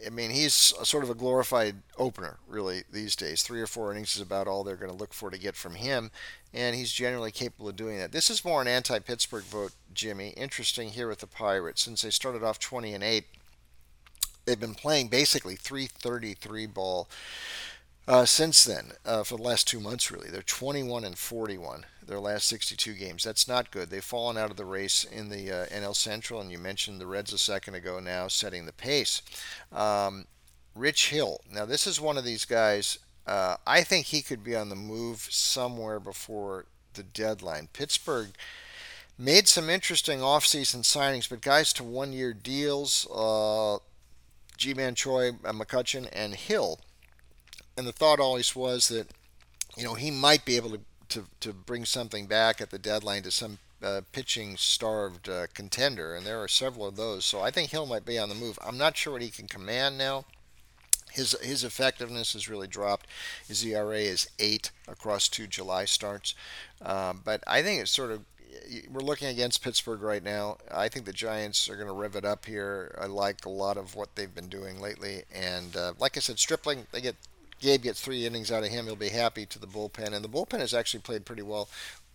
I 0.06 0.10
mean, 0.10 0.30
he's 0.30 0.54
sort 0.54 1.04
of 1.04 1.10
a 1.10 1.14
glorified 1.14 1.76
opener, 1.98 2.38
really, 2.46 2.82
these 2.92 3.16
days. 3.16 3.42
Three 3.42 3.60
or 3.60 3.66
four 3.66 3.92
innings 3.92 4.16
is 4.16 4.22
about 4.22 4.46
all 4.46 4.64
they're 4.64 4.76
going 4.76 4.90
to 4.90 4.96
look 4.96 5.14
for 5.14 5.30
to 5.30 5.38
get 5.38 5.56
from 5.56 5.74
him, 5.76 6.10
and 6.52 6.76
he's 6.76 6.92
generally 6.92 7.30
capable 7.30 7.68
of 7.68 7.76
doing 7.76 7.98
that. 7.98 8.12
This 8.12 8.30
is 8.30 8.44
more 8.44 8.62
an 8.62 8.68
anti 8.68 8.98
Pittsburgh 8.98 9.44
vote, 9.44 9.72
Jimmy. 9.92 10.30
Interesting 10.30 10.90
here 10.90 11.08
with 11.08 11.20
the 11.20 11.26
Pirates. 11.26 11.82
Since 11.82 12.02
they 12.02 12.10
started 12.10 12.42
off 12.42 12.58
20 12.58 12.94
and 12.94 13.04
8, 13.04 13.24
they've 14.44 14.60
been 14.60 14.74
playing 14.74 15.08
basically 15.08 15.56
333 15.56 16.66
ball 16.66 17.08
uh, 18.06 18.24
since 18.24 18.64
then, 18.64 18.92
uh, 19.04 19.22
for 19.24 19.36
the 19.36 19.42
last 19.42 19.68
two 19.68 19.80
months, 19.80 20.10
really, 20.10 20.30
they're 20.30 20.42
21 20.42 21.04
and 21.04 21.18
41 21.18 21.86
their 22.06 22.20
last 22.20 22.46
62 22.48 22.94
games. 22.94 23.24
That's 23.24 23.48
not 23.48 23.70
good. 23.70 23.90
They've 23.90 24.04
fallen 24.04 24.36
out 24.36 24.50
of 24.50 24.56
the 24.56 24.64
race 24.64 25.04
in 25.04 25.28
the 25.28 25.50
uh, 25.50 25.66
NL 25.66 25.96
Central, 25.96 26.40
and 26.40 26.50
you 26.50 26.58
mentioned 26.58 27.00
the 27.00 27.06
Reds 27.06 27.32
a 27.32 27.38
second 27.38 27.74
ago 27.74 28.00
now, 28.00 28.28
setting 28.28 28.66
the 28.66 28.72
pace. 28.72 29.22
Um, 29.72 30.26
Rich 30.74 31.10
Hill. 31.10 31.40
Now, 31.50 31.64
this 31.64 31.86
is 31.86 32.00
one 32.00 32.18
of 32.18 32.24
these 32.24 32.44
guys. 32.44 32.98
Uh, 33.26 33.56
I 33.66 33.82
think 33.82 34.06
he 34.06 34.22
could 34.22 34.44
be 34.44 34.56
on 34.56 34.68
the 34.68 34.76
move 34.76 35.28
somewhere 35.30 35.98
before 35.98 36.66
the 36.94 37.02
deadline. 37.02 37.68
Pittsburgh 37.72 38.30
made 39.16 39.48
some 39.48 39.70
interesting 39.70 40.18
offseason 40.18 40.82
signings, 40.82 41.28
but 41.28 41.40
guys 41.40 41.72
to 41.74 41.84
one 41.84 42.12
year 42.12 42.32
deals 42.34 43.06
uh, 43.14 43.78
Ji-Man 44.56 44.94
Choi, 44.94 45.30
uh, 45.44 45.52
McCutchen, 45.52 46.08
and 46.12 46.34
Hill. 46.34 46.80
And 47.76 47.86
the 47.86 47.92
thought 47.92 48.20
always 48.20 48.54
was 48.54 48.88
that, 48.88 49.08
you 49.76 49.84
know, 49.84 49.94
he 49.94 50.10
might 50.10 50.44
be 50.44 50.56
able 50.56 50.70
to, 50.70 50.80
to, 51.08 51.26
to 51.40 51.52
bring 51.52 51.84
something 51.84 52.26
back 52.26 52.60
at 52.60 52.70
the 52.70 52.78
deadline 52.78 53.22
to 53.24 53.30
some 53.30 53.58
uh, 53.84 54.00
pitching 54.12 54.56
starved 54.56 55.28
uh, 55.28 55.46
contender, 55.52 56.14
and 56.14 56.26
there 56.26 56.42
are 56.42 56.48
several 56.48 56.86
of 56.86 56.96
those. 56.96 57.24
So 57.24 57.42
I 57.42 57.50
think 57.50 57.70
Hill 57.70 57.86
might 57.86 58.06
be 58.06 58.18
on 58.18 58.28
the 58.28 58.34
move. 58.34 58.58
I'm 58.64 58.78
not 58.78 58.96
sure 58.96 59.12
what 59.12 59.22
he 59.22 59.30
can 59.30 59.46
command 59.46 59.98
now. 59.98 60.24
His 61.12 61.38
his 61.42 61.62
effectiveness 61.62 62.32
has 62.32 62.48
really 62.48 62.66
dropped. 62.66 63.06
His 63.46 63.64
ERA 63.64 63.98
is 63.98 64.28
eight 64.38 64.70
across 64.88 65.28
two 65.28 65.46
July 65.46 65.84
starts, 65.84 66.34
uh, 66.82 67.12
but 67.12 67.44
I 67.46 67.62
think 67.62 67.82
it's 67.82 67.90
sort 67.90 68.10
of 68.10 68.24
we're 68.90 69.00
looking 69.00 69.28
against 69.28 69.62
Pittsburgh 69.62 70.00
right 70.00 70.22
now. 70.22 70.58
I 70.72 70.88
think 70.88 71.04
the 71.04 71.12
Giants 71.12 71.68
are 71.68 71.76
going 71.76 71.88
to 71.88 71.92
rev 71.92 72.16
it 72.16 72.24
up 72.24 72.46
here. 72.46 72.96
I 73.00 73.06
like 73.06 73.44
a 73.44 73.50
lot 73.50 73.76
of 73.76 73.94
what 73.94 74.14
they've 74.14 74.34
been 74.34 74.48
doing 74.48 74.80
lately, 74.80 75.22
and 75.32 75.76
uh, 75.76 75.92
like 75.98 76.16
I 76.16 76.20
said, 76.20 76.38
Stripling 76.38 76.86
they 76.90 77.00
get 77.00 77.16
Gabe 77.64 77.82
gets 77.82 78.00
three 78.02 78.26
innings 78.26 78.52
out 78.52 78.62
of 78.62 78.68
him. 78.68 78.84
He'll 78.84 78.94
be 78.94 79.08
happy 79.08 79.46
to 79.46 79.58
the 79.58 79.66
bullpen, 79.66 80.12
and 80.12 80.22
the 80.22 80.28
bullpen 80.28 80.60
has 80.60 80.74
actually 80.74 81.00
played 81.00 81.24
pretty 81.24 81.40
well 81.40 81.70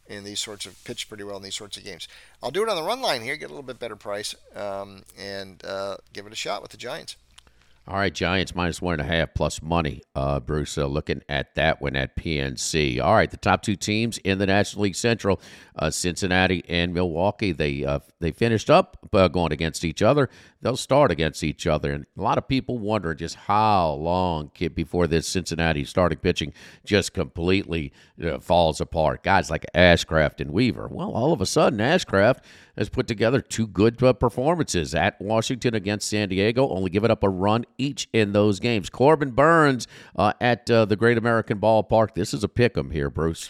in 0.07 0.23
these 0.23 0.39
sorts 0.39 0.67
of 0.67 0.83
pitch 0.83 1.09
pretty 1.09 1.23
well 1.23 1.37
in 1.37 1.43
these 1.43 1.55
sorts 1.55 1.75
of 1.75 1.83
games. 1.83 2.07
I'll 2.43 2.51
do 2.51 2.61
it 2.61 2.69
on 2.69 2.75
the 2.75 2.83
run 2.83 3.01
line 3.01 3.23
here, 3.23 3.35
get 3.35 3.45
a 3.45 3.53
little 3.53 3.63
bit 3.63 3.79
better 3.79 3.95
price, 3.95 4.35
um, 4.55 5.01
and 5.17 5.63
uh, 5.65 5.97
give 6.13 6.27
it 6.27 6.33
a 6.33 6.35
shot 6.35 6.61
with 6.61 6.69
the 6.69 6.77
Giants. 6.77 7.15
All 7.89 7.97
right, 7.97 8.13
Giants 8.13 8.53
minus 8.53 8.83
one 8.83 8.99
and 8.99 9.01
a 9.01 9.05
half 9.11 9.33
plus 9.33 9.63
money. 9.63 10.03
Uh, 10.13 10.39
Bruce, 10.39 10.77
uh, 10.77 10.85
looking 10.85 11.23
at 11.27 11.55
that 11.55 11.81
one 11.81 11.95
at 11.95 12.15
PNC. 12.15 13.01
All 13.01 13.15
right, 13.15 13.31
the 13.31 13.35
top 13.35 13.63
two 13.63 13.75
teams 13.75 14.19
in 14.19 14.37
the 14.37 14.45
National 14.45 14.83
League 14.83 14.95
Central, 14.95 15.41
uh, 15.75 15.89
Cincinnati 15.89 16.63
and 16.69 16.93
Milwaukee. 16.93 17.51
They 17.51 17.83
uh, 17.83 17.97
they 18.19 18.31
finished 18.31 18.69
up 18.69 19.09
uh, 19.11 19.27
going 19.27 19.51
against 19.51 19.83
each 19.83 20.03
other. 20.03 20.29
They'll 20.61 20.77
start 20.77 21.09
against 21.09 21.43
each 21.43 21.65
other, 21.65 21.91
and 21.91 22.05
a 22.15 22.21
lot 22.21 22.37
of 22.37 22.47
people 22.47 22.77
wonder 22.77 23.15
just 23.15 23.33
how 23.33 23.93
long 23.93 24.51
before 24.75 25.07
this 25.07 25.27
Cincinnati 25.27 25.83
starting 25.83 26.19
pitching 26.19 26.53
just 26.85 27.15
completely 27.15 27.91
uh, 28.23 28.37
falls 28.37 28.79
apart. 28.79 29.23
Guys 29.23 29.49
like 29.49 29.65
Ashcraft 29.73 30.41
and 30.41 30.51
Weaver. 30.51 30.89
Well, 30.91 31.09
all 31.09 31.33
of 31.33 31.41
a 31.41 31.47
sudden, 31.47 31.79
Ashcraft 31.79 32.41
has 32.79 32.89
put 32.89 33.07
together 33.07 33.41
two 33.41 33.67
good 33.67 34.01
uh, 34.01 34.13
performances 34.13 34.95
at 34.95 35.19
Washington 35.21 35.75
against 35.75 36.07
San 36.07 36.29
Diego, 36.29 36.67
only 36.69 36.89
giving 36.89 37.11
up 37.11 37.23
a 37.23 37.29
run 37.29 37.65
each 37.77 38.07
in 38.13 38.31
those 38.31 38.59
games. 38.59 38.89
Corbin 38.89 39.31
Burnes 39.31 39.85
uh, 40.15 40.33
at 40.39 40.71
uh, 40.71 40.85
the 40.85 40.95
Great 40.95 41.17
American 41.17 41.59
Ballpark. 41.59 42.15
This 42.15 42.33
is 42.33 42.43
a 42.43 42.47
pick 42.47 42.77
'em 42.77 42.91
here, 42.91 43.09
Bruce. 43.09 43.49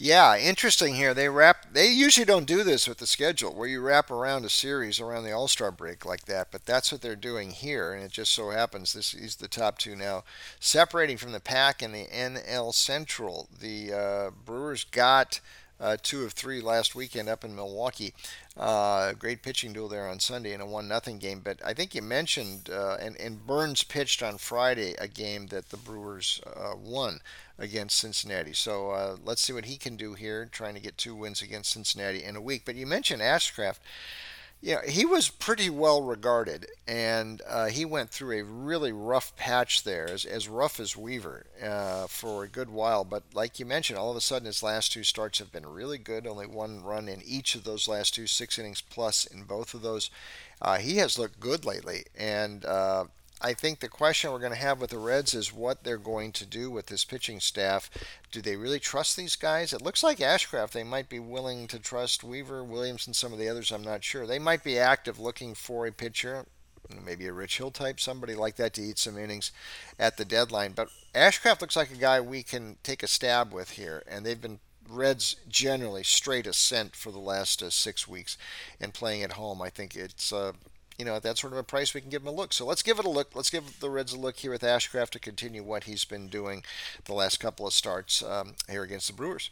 Yeah, 0.00 0.36
interesting 0.36 0.94
here. 0.94 1.12
They 1.12 1.28
wrap. 1.28 1.72
They 1.72 1.88
usually 1.88 2.24
don't 2.24 2.46
do 2.46 2.62
this 2.62 2.86
with 2.86 2.98
the 2.98 3.06
schedule, 3.06 3.52
where 3.52 3.66
you 3.66 3.80
wrap 3.80 4.12
around 4.12 4.44
a 4.44 4.48
series 4.48 5.00
around 5.00 5.24
the 5.24 5.32
All 5.32 5.48
Star 5.48 5.72
break 5.72 6.04
like 6.04 6.26
that. 6.26 6.52
But 6.52 6.66
that's 6.66 6.92
what 6.92 7.00
they're 7.00 7.16
doing 7.16 7.50
here, 7.50 7.92
and 7.92 8.04
it 8.04 8.12
just 8.12 8.32
so 8.32 8.50
happens 8.50 8.92
this 8.92 9.12
is 9.12 9.36
the 9.36 9.48
top 9.48 9.78
two 9.78 9.96
now, 9.96 10.22
separating 10.60 11.16
from 11.16 11.32
the 11.32 11.40
pack 11.40 11.82
in 11.82 11.90
the 11.90 12.06
NL 12.12 12.72
Central. 12.72 13.48
The 13.60 13.92
uh, 13.92 14.30
Brewers 14.44 14.84
got 14.84 15.40
uh, 15.80 15.96
two 16.02 16.24
of 16.24 16.32
three 16.32 16.60
last 16.60 16.94
weekend 16.94 17.28
up 17.28 17.44
in 17.44 17.54
Milwaukee. 17.54 18.14
Uh, 18.56 19.12
great 19.12 19.42
pitching 19.42 19.72
duel 19.72 19.88
there 19.88 20.08
on 20.08 20.18
Sunday 20.18 20.52
in 20.52 20.60
a 20.60 20.66
one 20.66 20.88
nothing 20.88 21.18
game. 21.18 21.40
But 21.42 21.60
I 21.64 21.74
think 21.74 21.94
you 21.94 22.02
mentioned 22.02 22.70
uh, 22.70 22.96
and 23.00 23.16
and 23.20 23.46
Burnes 23.46 23.84
pitched 23.84 24.22
on 24.22 24.38
Friday 24.38 24.94
a 24.98 25.08
game 25.08 25.46
that 25.48 25.70
the 25.70 25.76
Brewers 25.76 26.40
uh, 26.46 26.74
won 26.76 27.20
against 27.58 27.98
Cincinnati. 27.98 28.52
So 28.52 28.90
uh, 28.90 29.16
let's 29.24 29.42
see 29.42 29.52
what 29.52 29.64
he 29.64 29.76
can 29.76 29.96
do 29.96 30.14
here, 30.14 30.48
trying 30.50 30.74
to 30.74 30.80
get 30.80 30.96
two 30.96 31.14
wins 31.14 31.42
against 31.42 31.72
Cincinnati 31.72 32.22
in 32.22 32.36
a 32.36 32.40
week. 32.40 32.62
But 32.64 32.76
you 32.76 32.86
mentioned 32.86 33.22
Ashcraft 33.22 33.78
yeah, 34.60 34.84
he 34.84 35.06
was 35.06 35.28
pretty 35.28 35.70
well 35.70 36.02
regarded, 36.02 36.66
and 36.86 37.40
uh, 37.48 37.66
he 37.66 37.84
went 37.84 38.10
through 38.10 38.38
a 38.38 38.44
really 38.44 38.90
rough 38.90 39.36
patch 39.36 39.84
there, 39.84 40.10
as, 40.10 40.24
as 40.24 40.48
rough 40.48 40.80
as 40.80 40.96
Weaver, 40.96 41.46
uh, 41.62 42.08
for 42.08 42.42
a 42.42 42.48
good 42.48 42.68
while. 42.68 43.04
But 43.04 43.22
like 43.32 43.60
you 43.60 43.66
mentioned, 43.66 44.00
all 44.00 44.10
of 44.10 44.16
a 44.16 44.20
sudden 44.20 44.46
his 44.46 44.62
last 44.62 44.92
two 44.92 45.04
starts 45.04 45.38
have 45.38 45.52
been 45.52 45.66
really 45.66 45.98
good. 45.98 46.26
Only 46.26 46.46
one 46.46 46.82
run 46.82 47.08
in 47.08 47.22
each 47.24 47.54
of 47.54 47.62
those 47.62 47.86
last 47.86 48.14
two, 48.14 48.26
six 48.26 48.58
innings 48.58 48.80
plus 48.80 49.26
in 49.26 49.44
both 49.44 49.74
of 49.74 49.82
those. 49.82 50.10
Uh, 50.60 50.78
he 50.78 50.96
has 50.96 51.20
looked 51.20 51.38
good 51.38 51.64
lately, 51.64 52.04
and 52.16 52.64
uh, 52.64 53.04
I 53.40 53.54
think 53.54 53.78
the 53.78 53.88
question 53.88 54.32
we're 54.32 54.40
going 54.40 54.52
to 54.52 54.58
have 54.58 54.80
with 54.80 54.90
the 54.90 54.98
Reds 54.98 55.32
is 55.32 55.52
what 55.52 55.84
they're 55.84 55.96
going 55.96 56.32
to 56.32 56.46
do 56.46 56.70
with 56.70 56.86
this 56.86 57.04
pitching 57.04 57.38
staff. 57.38 57.88
Do 58.32 58.40
they 58.40 58.56
really 58.56 58.80
trust 58.80 59.16
these 59.16 59.36
guys? 59.36 59.72
It 59.72 59.82
looks 59.82 60.02
like 60.02 60.18
Ashcraft, 60.18 60.72
they 60.72 60.84
might 60.84 61.08
be 61.08 61.20
willing 61.20 61.68
to 61.68 61.78
trust 61.78 62.24
Weaver, 62.24 62.64
Williams, 62.64 63.06
and 63.06 63.14
some 63.14 63.32
of 63.32 63.38
the 63.38 63.48
others. 63.48 63.70
I'm 63.70 63.84
not 63.84 64.02
sure. 64.02 64.26
They 64.26 64.40
might 64.40 64.64
be 64.64 64.78
active 64.78 65.20
looking 65.20 65.54
for 65.54 65.86
a 65.86 65.92
pitcher, 65.92 66.46
maybe 67.04 67.26
a 67.26 67.32
Rich 67.32 67.58
Hill 67.58 67.70
type, 67.70 68.00
somebody 68.00 68.34
like 68.34 68.56
that 68.56 68.72
to 68.74 68.82
eat 68.82 68.98
some 68.98 69.16
innings 69.16 69.52
at 69.98 70.16
the 70.16 70.24
deadline. 70.24 70.72
But 70.72 70.88
Ashcraft 71.14 71.60
looks 71.60 71.76
like 71.76 71.92
a 71.92 71.96
guy 71.96 72.20
we 72.20 72.42
can 72.42 72.76
take 72.82 73.04
a 73.04 73.08
stab 73.08 73.52
with 73.52 73.70
here, 73.70 74.02
and 74.08 74.26
they've 74.26 74.40
been 74.40 74.58
Reds 74.88 75.36
generally 75.48 76.02
straight 76.02 76.46
ascent 76.46 76.96
for 76.96 77.12
the 77.12 77.18
last 77.18 77.62
uh, 77.62 77.70
six 77.70 78.08
weeks 78.08 78.38
and 78.80 78.94
playing 78.94 79.22
at 79.22 79.32
home. 79.32 79.60
I 79.60 79.70
think 79.70 79.94
it's 79.94 80.32
uh, 80.32 80.52
you 80.98 81.04
know, 81.04 81.14
at 81.14 81.22
that 81.22 81.38
sort 81.38 81.52
of 81.52 81.58
a 81.58 81.62
price, 81.62 81.94
we 81.94 82.00
can 82.00 82.10
give 82.10 82.22
him 82.22 82.28
a 82.28 82.32
look. 82.32 82.52
So 82.52 82.66
let's 82.66 82.82
give 82.82 82.98
it 82.98 83.04
a 83.04 83.10
look. 83.10 83.34
Let's 83.34 83.50
give 83.50 83.78
the 83.78 83.88
Reds 83.88 84.12
a 84.12 84.18
look 84.18 84.36
here 84.36 84.50
with 84.50 84.62
Ashcraft 84.62 85.10
to 85.10 85.20
continue 85.20 85.62
what 85.62 85.84
he's 85.84 86.04
been 86.04 86.26
doing 86.26 86.64
the 87.04 87.14
last 87.14 87.38
couple 87.38 87.66
of 87.66 87.72
starts 87.72 88.22
um, 88.22 88.54
here 88.68 88.82
against 88.82 89.06
the 89.06 89.12
Brewers. 89.12 89.50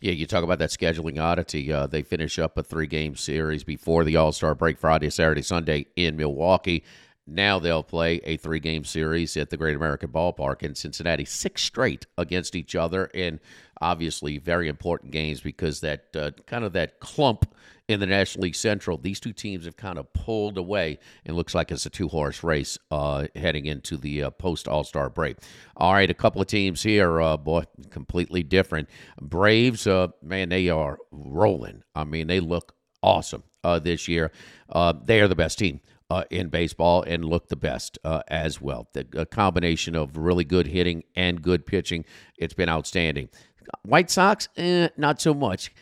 Yeah, 0.00 0.12
you 0.12 0.26
talk 0.26 0.42
about 0.42 0.58
that 0.58 0.70
scheduling 0.70 1.22
oddity. 1.22 1.72
Uh, 1.72 1.86
they 1.86 2.02
finish 2.02 2.38
up 2.38 2.58
a 2.58 2.62
three 2.62 2.86
game 2.86 3.14
series 3.16 3.62
before 3.62 4.04
the 4.04 4.16
All 4.16 4.32
Star 4.32 4.54
break 4.54 4.78
Friday, 4.78 5.10
Saturday, 5.10 5.42
Sunday 5.42 5.86
in 5.96 6.16
Milwaukee. 6.16 6.84
Now 7.26 7.58
they'll 7.58 7.82
play 7.82 8.20
a 8.24 8.36
three 8.36 8.60
game 8.60 8.84
series 8.84 9.36
at 9.36 9.48
the 9.48 9.56
Great 9.56 9.76
American 9.76 10.10
Ballpark 10.10 10.62
in 10.62 10.74
Cincinnati, 10.74 11.24
six 11.24 11.62
straight 11.62 12.06
against 12.18 12.54
each 12.54 12.74
other. 12.74 13.10
And 13.14 13.40
obviously, 13.80 14.36
very 14.36 14.68
important 14.68 15.10
games 15.10 15.40
because 15.40 15.80
that 15.80 16.14
uh, 16.14 16.32
kind 16.46 16.64
of 16.64 16.74
that 16.74 17.00
clump 17.00 17.54
in 17.88 18.00
the 18.00 18.06
National 18.06 18.44
League 18.44 18.54
Central, 18.54 18.96
these 18.96 19.20
two 19.20 19.32
teams 19.32 19.66
have 19.66 19.76
kind 19.76 19.98
of 19.98 20.12
pulled 20.12 20.56
away 20.56 20.98
and 21.24 21.36
looks 21.36 21.54
like 21.54 21.70
it's 21.70 21.84
a 21.84 21.90
two 21.90 22.08
horse 22.08 22.42
race 22.42 22.78
uh, 22.90 23.26
heading 23.36 23.66
into 23.66 23.96
the 23.96 24.24
uh, 24.24 24.30
post 24.30 24.66
All 24.66 24.84
Star 24.84 25.10
break. 25.10 25.36
All 25.76 25.92
right, 25.92 26.08
a 26.08 26.14
couple 26.14 26.40
of 26.40 26.46
teams 26.46 26.82
here, 26.82 27.20
uh, 27.20 27.36
boy, 27.36 27.64
completely 27.90 28.42
different. 28.42 28.88
Braves, 29.20 29.86
uh, 29.86 30.08
man, 30.22 30.48
they 30.48 30.70
are 30.70 30.98
rolling. 31.10 31.82
I 31.94 32.04
mean, 32.04 32.26
they 32.26 32.40
look 32.40 32.74
awesome 33.02 33.42
uh, 33.62 33.78
this 33.78 34.08
year. 34.08 34.32
Uh, 34.70 34.94
they 35.04 35.20
are 35.20 35.28
the 35.28 35.36
best 35.36 35.58
team. 35.58 35.80
in 36.30 36.48
baseball 36.48 37.02
and 37.02 37.24
look 37.24 37.48
the 37.48 37.56
best 37.56 37.98
as 38.28 38.60
well. 38.60 38.88
The 38.92 39.26
combination 39.30 39.96
of 39.96 40.16
really 40.16 40.44
good 40.44 40.68
hitting 40.68 41.02
and 41.16 41.42
good 41.42 41.66
pitching, 41.66 42.04
it's 42.38 42.54
been 42.54 42.68
outstanding. 42.68 43.28
White 43.82 44.10
Sox, 44.10 44.48
eh, 44.56 44.88
not 44.96 45.20
so 45.20 45.34
much 45.34 45.72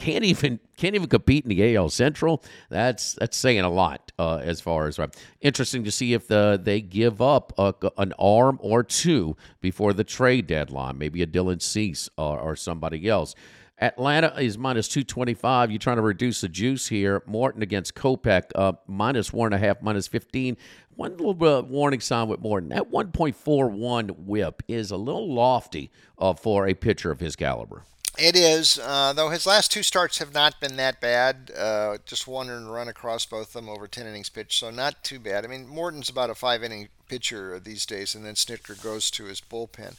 can't 0.00 0.24
even 0.24 0.58
can't 0.76 0.94
even 0.94 1.08
compete 1.08 1.44
in 1.44 1.50
the 1.50 1.76
AL 1.76 1.90
Central. 1.90 2.42
That's 2.70 3.12
that's 3.14 3.36
saying 3.36 3.60
a 3.60 3.68
lot 3.68 4.12
uh, 4.18 4.36
as 4.36 4.60
far 4.60 4.88
as 4.88 4.98
right. 4.98 5.14
Interesting 5.40 5.84
to 5.84 5.90
see 5.90 6.14
if 6.14 6.26
the 6.26 6.58
they 6.60 6.80
give 6.80 7.20
up 7.20 7.52
a, 7.58 7.74
an 7.98 8.14
arm 8.18 8.58
or 8.62 8.82
two 8.82 9.36
before 9.60 9.92
the 9.92 10.04
trade 10.04 10.46
deadline. 10.46 10.96
Maybe 10.96 11.22
a 11.22 11.26
Dylan 11.26 11.60
Cease 11.60 12.08
or, 12.16 12.38
or 12.40 12.56
somebody 12.56 13.08
else. 13.08 13.34
Atlanta 13.78 14.34
is 14.38 14.58
minus 14.58 14.88
225. 14.88 15.70
You're 15.70 15.78
trying 15.78 15.96
to 15.96 16.02
reduce 16.02 16.42
the 16.42 16.48
juice 16.48 16.88
here. 16.88 17.22
Morton 17.26 17.62
against 17.62 17.94
Kopech, 17.94 18.50
uh, 18.54 18.72
minus 18.86 19.32
one 19.32 19.52
and 19.52 19.62
a 19.62 19.66
half, 19.66 19.80
minus 19.80 20.06
15. 20.06 20.56
One 20.96 21.16
little 21.16 21.62
warning 21.62 22.00
sign 22.00 22.28
with 22.28 22.40
Morton. 22.40 22.70
That 22.70 22.90
1.41 22.90 24.10
whip 24.18 24.62
is 24.68 24.90
a 24.90 24.98
little 24.98 25.32
lofty 25.32 25.90
uh, 26.18 26.34
for 26.34 26.66
a 26.66 26.74
pitcher 26.74 27.10
of 27.10 27.20
his 27.20 27.36
caliber. 27.36 27.84
It 28.20 28.36
is, 28.36 28.78
uh, 28.78 29.14
though 29.14 29.30
his 29.30 29.46
last 29.46 29.72
two 29.72 29.82
starts 29.82 30.18
have 30.18 30.34
not 30.34 30.60
been 30.60 30.76
that 30.76 31.00
bad. 31.00 31.50
Uh, 31.56 31.96
just 32.04 32.28
one 32.28 32.50
and 32.50 32.70
run 32.70 32.86
across 32.86 33.24
both 33.24 33.48
of 33.48 33.52
them 33.54 33.68
over 33.70 33.88
10 33.88 34.06
innings 34.06 34.28
pitched, 34.28 34.60
so 34.60 34.70
not 34.70 35.02
too 35.02 35.18
bad. 35.18 35.42
I 35.42 35.48
mean, 35.48 35.66
Morton's 35.66 36.10
about 36.10 36.28
a 36.28 36.34
five 36.34 36.62
inning 36.62 36.90
pitcher 37.08 37.58
these 37.58 37.86
days, 37.86 38.14
and 38.14 38.22
then 38.22 38.34
Snitker 38.34 38.80
goes 38.82 39.10
to 39.12 39.24
his 39.24 39.40
bullpen. 39.40 39.94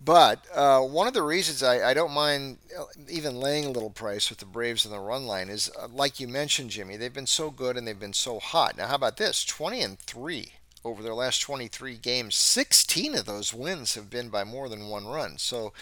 But 0.00 0.44
uh, 0.54 0.82
one 0.82 1.08
of 1.08 1.14
the 1.14 1.22
reasons 1.22 1.64
I, 1.64 1.90
I, 1.90 1.92
don't 1.92 2.12
mind 2.12 2.58
uh, 2.78 2.84
even 3.08 3.40
laying 3.40 3.64
a 3.64 3.70
little 3.70 3.90
price 3.90 4.30
with 4.30 4.38
the 4.38 4.46
Braves 4.46 4.84
and 4.84 4.94
the 4.94 5.00
run 5.00 5.26
line 5.26 5.48
is, 5.48 5.72
uh, 5.76 5.88
like 5.88 6.20
you 6.20 6.28
mentioned, 6.28 6.70
Jimmy, 6.70 6.96
they've 6.96 7.12
been 7.12 7.26
so 7.26 7.50
good 7.50 7.76
and 7.76 7.86
they've 7.88 7.98
been 7.98 8.12
so 8.12 8.38
hot. 8.38 8.76
Now, 8.76 8.86
how 8.86 8.94
about 8.94 9.16
this? 9.16 9.44
20 9.44 9.82
and 9.82 9.98
3 9.98 10.52
over 10.84 11.02
their 11.02 11.14
last 11.14 11.40
23 11.40 11.96
games. 11.96 12.34
16 12.34 13.14
of 13.14 13.26
those 13.26 13.54
wins 13.54 13.94
have 13.94 14.10
been 14.10 14.28
by 14.28 14.44
more 14.44 14.68
than 14.68 14.88
one 14.88 15.06
run. 15.06 15.38
So 15.38 15.72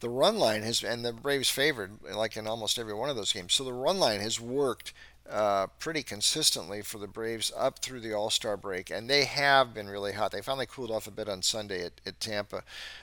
the 0.00 0.08
run 0.08 0.38
line 0.38 0.62
has, 0.62 0.82
and 0.82 1.04
the 1.04 1.12
Braves 1.12 1.50
favored 1.50 2.02
like 2.14 2.36
in 2.36 2.46
almost 2.46 2.78
every 2.78 2.94
one 2.94 3.10
of 3.10 3.16
those 3.16 3.32
games. 3.32 3.54
So 3.54 3.64
the 3.64 3.72
run 3.72 3.98
line 3.98 4.20
has 4.20 4.40
worked 4.40 4.92
uh, 5.30 5.66
pretty 5.78 6.02
consistently 6.02 6.82
for 6.82 6.98
the 6.98 7.06
Braves 7.06 7.50
up 7.56 7.78
through 7.78 8.00
the 8.00 8.12
All 8.12 8.30
Star 8.30 8.56
break, 8.56 8.90
and 8.90 9.08
they 9.08 9.24
have 9.24 9.72
been 9.72 9.88
really 9.88 10.12
hot. 10.12 10.32
They 10.32 10.42
finally 10.42 10.66
cooled 10.66 10.90
off 10.90 11.06
a 11.06 11.10
bit 11.10 11.28
on 11.28 11.42
Sunday 11.42 11.84
at, 11.84 11.92
at 12.04 12.20
Tampa, 12.20 12.62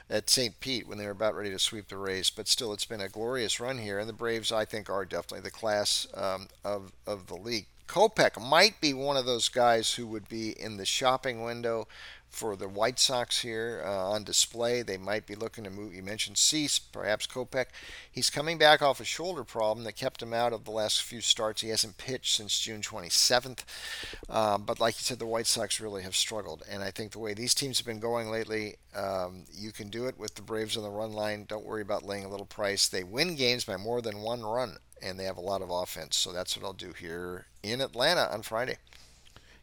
at 0.10 0.29
St. 0.29 0.60
Pete, 0.60 0.88
when 0.88 0.98
they 0.98 1.05
were 1.05 1.12
about 1.12 1.36
ready 1.36 1.50
to 1.50 1.60
sweep 1.60 1.88
the 1.88 1.98
Rays. 1.98 2.29
But 2.29 2.48
still, 2.48 2.74
it's 2.74 2.86
been 2.86 3.01
a 3.01 3.10
glorious 3.10 3.60
run 3.60 3.79
here, 3.79 3.98
and 3.98 4.08
the 4.08 4.13
Braves, 4.13 4.51
I 4.51 4.65
think, 4.65 4.89
are 4.89 5.03
definitely 5.03 5.41
the 5.41 5.51
class 5.51 6.08
um, 6.13 6.48
of, 6.63 6.91
of 7.08 7.25
the 7.25 7.36
league. 7.36 7.65
Kopech 7.91 8.41
might 8.41 8.79
be 8.79 8.93
one 8.93 9.17
of 9.17 9.25
those 9.25 9.50
guys 9.50 9.95
who 9.95 10.07
would 10.07 10.29
be 10.29 10.51
in 10.57 10.77
the 10.77 10.86
shopping 10.86 11.43
window 11.43 11.89
for 12.31 12.55
the 12.55 12.69
White 12.69 12.97
Sox 12.97 13.41
here 13.41 13.83
uh, 13.85 14.09
on 14.09 14.23
display. 14.23 14.81
They 14.81 14.97
might 14.97 15.27
be 15.27 15.35
looking 15.35 15.65
to 15.65 15.69
move. 15.69 15.93
You 15.93 16.01
mentioned 16.01 16.38
Cease, 16.38 16.79
perhaps 16.79 17.27
Kopech. 17.27 17.65
He's 18.09 18.29
coming 18.29 18.57
back 18.57 18.81
off 18.81 19.01
a 19.01 19.05
shoulder 19.05 19.43
problem 19.43 19.83
that 19.83 19.97
kept 19.97 20.23
him 20.23 20.33
out 20.33 20.53
of 20.53 20.63
the 20.63 20.71
last 20.71 21.03
few 21.03 21.19
starts. 21.19 21.61
He 21.61 21.69
hasn't 21.69 21.97
pitched 21.97 22.35
since 22.35 22.57
June 22.59 22.81
27th. 22.81 23.59
Um, 24.29 24.63
but 24.63 24.79
like 24.79 24.95
you 24.95 25.03
said, 25.03 25.19
the 25.19 25.25
White 25.25 25.45
Sox 25.45 25.81
really 25.81 26.03
have 26.03 26.15
struggled. 26.15 26.63
And 26.69 26.81
I 26.81 26.89
think 26.89 27.11
the 27.11 27.19
way 27.19 27.33
these 27.33 27.53
teams 27.53 27.77
have 27.79 27.85
been 27.85 28.00
going 28.00 28.31
lately, 28.31 28.77
um, 28.95 29.43
you 29.51 29.71
can 29.71 29.89
do 29.89 30.05
it 30.05 30.17
with 30.17 30.35
the 30.35 30.41
Braves 30.41 30.77
on 30.77 30.83
the 30.83 30.89
run 30.89 31.11
line. 31.11 31.45
Don't 31.47 31.65
worry 31.65 31.81
about 31.81 32.05
laying 32.05 32.23
a 32.23 32.29
little 32.29 32.45
price. 32.45 32.88
They 32.88 33.03
win 33.03 33.35
games 33.35 33.65
by 33.65 33.75
more 33.75 34.01
than 34.01 34.21
one 34.21 34.41
run, 34.41 34.77
and 35.01 35.19
they 35.19 35.25
have 35.25 35.38
a 35.38 35.41
lot 35.41 35.61
of 35.61 35.69
offense. 35.69 36.15
So 36.15 36.31
that's 36.31 36.55
what 36.55 36.65
I'll 36.65 36.73
do 36.73 36.93
here 36.97 37.47
in 37.61 37.81
Atlanta 37.81 38.31
on 38.31 38.41
Friday. 38.41 38.77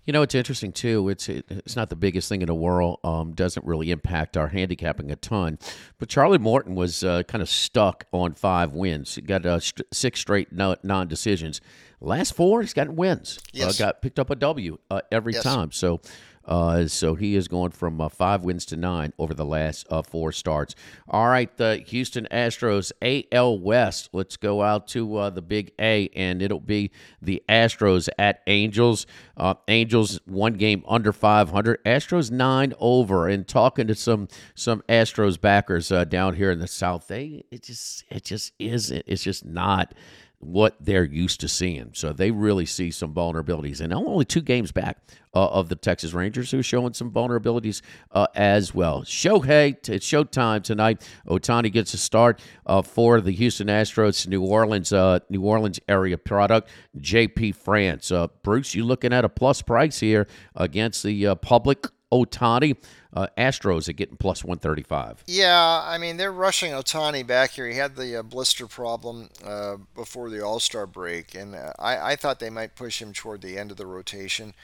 You 0.09 0.13
know, 0.13 0.23
it's 0.23 0.35
interesting 0.35 0.73
too. 0.73 1.11
It's 1.11 1.29
it, 1.29 1.45
it's 1.51 1.77
not 1.77 1.91
the 1.91 1.95
biggest 1.95 2.31
thing 2.31 2.41
in 2.41 2.47
the 2.47 2.55
world. 2.55 2.99
Um, 3.05 3.35
doesn't 3.35 3.67
really 3.67 3.91
impact 3.91 4.39
our 4.39 4.49
handicapping 4.49 5.11
a 5.11 5.17
ton. 5.17 5.59
But 5.99 6.09
Charlie 6.09 6.39
Morton 6.39 6.75
was 6.75 7.05
uh, 7.05 7.25
kind 7.25 7.43
of 7.43 7.49
stuck 7.51 8.07
on 8.11 8.33
five 8.33 8.73
wins. 8.73 9.17
He 9.17 9.21
got 9.21 9.45
uh, 9.45 9.61
st- 9.61 9.87
six 9.93 10.19
straight 10.19 10.49
non 10.51 11.09
decisions. 11.09 11.61
Last 12.01 12.33
four, 12.33 12.63
he's 12.63 12.73
gotten 12.73 12.97
wins. 12.97 13.37
Uh, 13.39 13.51
yes. 13.53 13.79
Uh, 13.79 13.85
got 13.85 14.01
picked 14.01 14.19
up 14.19 14.31
a 14.31 14.37
W 14.37 14.79
uh, 14.91 15.03
every 15.13 15.35
yes. 15.35 15.43
time. 15.43 15.73
So 15.73 16.01
uh, 16.49 16.89
so 16.89 17.15
he 17.15 17.37
is 17.37 17.47
going 17.47 17.71
from 17.73 18.01
uh, 18.01 18.09
five 18.09 18.43
wins 18.43 18.65
to 18.67 18.77
nine 18.77 19.13
over 19.19 19.35
the 19.35 19.45
last 19.45 19.87
uh, 19.91 20.01
four 20.03 20.33
starts. 20.33 20.75
All 21.07 21.29
right, 21.29 21.55
the 21.59 21.77
Houston 21.87 22.27
Astros 22.31 22.91
AL 23.03 23.59
West. 23.59 24.09
Let's 24.13 24.39
go 24.39 24.63
out 24.63 24.89
to 24.89 25.17
uh, 25.17 25.31
the 25.31 25.43
big 25.43 25.73
A, 25.79 26.09
and 26.17 26.41
it'll 26.41 26.59
be 26.59 26.91
the 27.21 27.43
Astros 27.49 28.09
at 28.19 28.43
Angels. 28.47 29.07
Uh, 29.37 29.55
Angels 29.69 30.21
one 30.25 30.55
game 30.55 30.83
under 30.89 31.13
500. 31.13 31.85
Astros 31.85 32.31
nine 32.31 32.73
over. 32.81 33.29
And 33.29 33.47
talking 33.47 33.87
to 33.87 33.95
some 33.95 34.29
some 34.55 34.83
Astros 34.89 35.39
backers 35.39 35.93
uh, 35.93 36.05
down 36.05 36.35
here 36.35 36.51
in 36.51 36.61
the 36.61 36.67
South, 36.67 37.09
they 37.09 37.45
it 37.51 37.63
just 37.63 38.05
it 38.09 38.25
just 38.25 38.53
isn't. 38.59 39.05
It's 39.07 39.23
just 39.23 39.45
not 39.45 39.93
what 40.41 40.77
they're 40.81 41.05
used 41.05 41.41
to 41.41 41.49
seeing. 41.49 41.91
So 41.95 42.13
they 42.13 42.31
really 42.31 42.67
see 42.67 42.91
some 42.91 43.13
vulnerabilities. 43.13 43.81
And 43.81 43.93
only 43.93 44.25
two 44.25 44.41
games 44.41 44.71
back 44.71 44.99
uh, 45.35 45.47
of 45.49 45.69
the 45.69 45.75
Texas 45.75 46.13
Rangers 46.13 46.51
who 46.51 46.61
are 46.61 46.63
showing 46.63 46.95
some 46.95 47.11
vulnerabilities 47.11 47.83
uh, 48.13 48.29
as 48.35 48.73
well. 48.73 49.03
Shohei, 49.03 49.89
it's 49.89 50.07
showtime 50.07 50.63
tonight. 50.63 51.07
Ohtani 51.27 51.73
gets 51.73 51.93
a 51.95 51.99
start 51.99 52.41
uh, 52.67 52.83
for 52.83 53.21
the 53.21 53.33
Houston 53.33 53.67
Astros, 53.67 54.29
New 54.29 54.43
Orleans, 54.43 54.93
uh, 54.93 55.19
New 55.29 55.43
Orleans 55.43 55.81
area 55.89 56.17
product, 56.17 56.71
JP 56.99 57.57
France. 57.57 58.13
Uh, 58.13 58.29
Bruce, 58.43 58.75
you 58.75 58.85
looking 58.85 59.13
at 59.13 59.25
a 59.25 59.29
plus 59.29 59.61
price 59.61 59.99
here 59.99 60.29
against 60.55 61.03
the 61.03 61.27
uh, 61.27 61.35
public 61.35 61.87
Ohtani. 62.13 62.77
Uh, 63.13 63.27
Astros 63.39 63.89
are 63.89 63.95
getting 63.95 64.17
plus 64.17 64.45
135. 64.45 65.25
Yeah, 65.27 65.83
I 65.85 65.99
mean, 65.99 66.17
they're 66.17 66.33
rushing 66.33 66.73
Ohtani 66.73 67.27
back 67.27 67.51
here. 67.53 67.67
He 67.67 67.77
had 67.77 67.97
the 67.97 68.17
uh, 68.17 68.23
blister 68.23 68.67
problem 68.67 69.31
uh, 69.45 69.77
before 69.95 70.31
the 70.31 70.45
All 70.45 70.61
Star 70.61 70.87
break, 70.87 71.35
and 71.35 71.55
uh, 71.55 71.73
I, 71.79 72.13
I 72.13 72.17
thought 72.17 72.39
they 72.39 72.51
might 72.51 72.77
push 72.77 73.01
him 73.01 73.13
toward 73.13 73.41
the 73.41 73.59
end 73.59 73.71
of 73.71 73.77
the 73.77 73.87
rotation, 73.87 74.55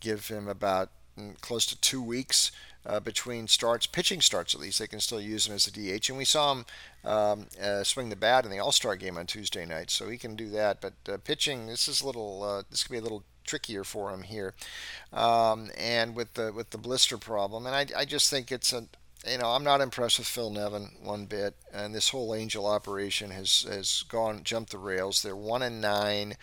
give 0.00 0.28
him 0.28 0.48
about 0.48 0.90
mm, 1.18 1.40
close 1.40 1.66
to 1.66 1.80
two 1.80 2.02
weeks. 2.02 2.52
Uh, 2.86 3.00
between 3.00 3.48
starts, 3.48 3.86
pitching 3.86 4.20
starts 4.20 4.54
at 4.54 4.60
least, 4.60 4.78
they 4.78 4.86
can 4.86 5.00
still 5.00 5.18
use 5.18 5.46
him 5.46 5.54
as 5.54 5.66
a 5.66 5.70
DH. 5.70 6.10
And 6.10 6.18
we 6.18 6.26
saw 6.26 6.52
him 6.52 6.66
um, 7.02 7.46
uh, 7.58 7.82
swing 7.82 8.10
the 8.10 8.16
bat 8.16 8.44
in 8.44 8.50
the 8.50 8.58
All 8.58 8.72
Star 8.72 8.94
game 8.94 9.16
on 9.16 9.24
Tuesday 9.24 9.64
night, 9.64 9.90
so 9.90 10.10
he 10.10 10.18
can 10.18 10.36
do 10.36 10.50
that. 10.50 10.82
But 10.82 10.92
uh, 11.10 11.16
pitching, 11.16 11.66
this 11.66 11.88
is 11.88 12.02
a 12.02 12.06
little, 12.06 12.42
uh, 12.42 12.62
this 12.70 12.82
could 12.82 12.92
be 12.92 12.98
a 12.98 13.02
little 13.02 13.24
trickier 13.44 13.84
for 13.84 14.10
him 14.10 14.22
here, 14.22 14.54
um, 15.12 15.70
and 15.76 16.14
with 16.14 16.34
the 16.34 16.52
with 16.52 16.70
the 16.70 16.78
blister 16.78 17.18
problem. 17.18 17.66
And 17.66 17.74
I, 17.74 18.00
I 18.00 18.04
just 18.04 18.30
think 18.30 18.50
it's 18.50 18.72
a 18.72 18.86
you 19.26 19.38
know, 19.38 19.52
I'm 19.52 19.64
not 19.64 19.80
impressed 19.80 20.18
with 20.18 20.28
Phil 20.28 20.50
Nevin 20.50 20.90
one 21.02 21.24
bit, 21.24 21.54
and 21.72 21.94
this 21.94 22.10
whole 22.10 22.34
Angel 22.34 22.66
operation 22.66 23.30
has 23.30 23.62
has 23.62 24.04
gone 24.08 24.42
jumped 24.44 24.72
the 24.72 24.78
rails. 24.78 25.22
They're 25.22 25.36
one 25.36 25.62
and 25.62 25.80
nine, 25.80 26.34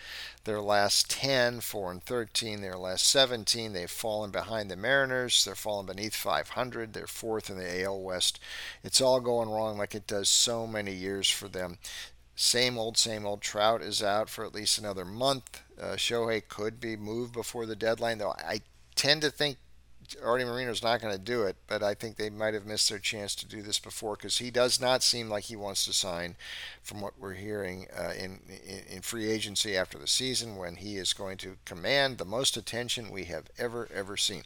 their 0.44 0.60
last 0.60 1.08
10, 1.10 1.60
four 1.60 1.92
and 1.92 2.02
13, 2.02 2.60
their 2.60 2.76
last 2.76 3.06
17. 3.06 3.72
They've 3.72 3.90
fallen 3.90 4.30
behind 4.30 4.70
the 4.70 4.76
Mariners. 4.76 5.44
They're 5.44 5.54
falling 5.54 5.86
beneath 5.86 6.14
500. 6.16 6.92
They're 6.92 7.06
fourth 7.06 7.50
in 7.50 7.56
the 7.56 7.84
AL 7.84 8.00
West. 8.00 8.40
It's 8.82 9.00
all 9.00 9.20
going 9.20 9.48
wrong 9.48 9.78
like 9.78 9.94
it 9.94 10.06
does 10.06 10.28
so 10.28 10.66
many 10.66 10.92
years 10.92 11.30
for 11.30 11.48
them. 11.48 11.78
Same 12.34 12.78
old, 12.78 12.96
same 12.96 13.24
old. 13.24 13.42
Trout 13.42 13.82
is 13.82 14.02
out 14.02 14.28
for 14.28 14.44
at 14.44 14.54
least 14.54 14.78
another 14.78 15.04
month. 15.04 15.61
Uh, 15.82 15.96
Shohei 15.96 16.46
could 16.46 16.80
be 16.80 16.96
moved 16.96 17.32
before 17.32 17.66
the 17.66 17.74
deadline, 17.74 18.18
though. 18.18 18.34
I 18.38 18.60
tend 18.94 19.22
to 19.22 19.30
think 19.30 19.56
Artie 20.22 20.44
Moreno's 20.44 20.82
not 20.82 21.00
going 21.00 21.14
to 21.14 21.18
do 21.18 21.42
it, 21.42 21.56
but 21.66 21.82
I 21.82 21.94
think 21.94 22.16
they 22.16 22.30
might 22.30 22.54
have 22.54 22.66
missed 22.66 22.88
their 22.88 22.98
chance 22.98 23.34
to 23.36 23.46
do 23.46 23.62
this 23.62 23.78
before 23.78 24.14
because 24.14 24.38
he 24.38 24.50
does 24.50 24.80
not 24.80 25.02
seem 25.02 25.28
like 25.28 25.44
he 25.44 25.56
wants 25.56 25.84
to 25.86 25.92
sign, 25.92 26.36
from 26.82 27.00
what 27.00 27.18
we're 27.18 27.34
hearing 27.34 27.86
uh, 27.96 28.12
in, 28.12 28.40
in, 28.48 28.96
in 28.96 29.02
free 29.02 29.30
agency 29.30 29.76
after 29.76 29.98
the 29.98 30.06
season, 30.06 30.56
when 30.56 30.76
he 30.76 30.96
is 30.96 31.12
going 31.12 31.36
to 31.38 31.56
command 31.64 32.18
the 32.18 32.24
most 32.24 32.56
attention 32.56 33.10
we 33.10 33.24
have 33.24 33.50
ever 33.58 33.88
ever 33.94 34.16
seen. 34.16 34.42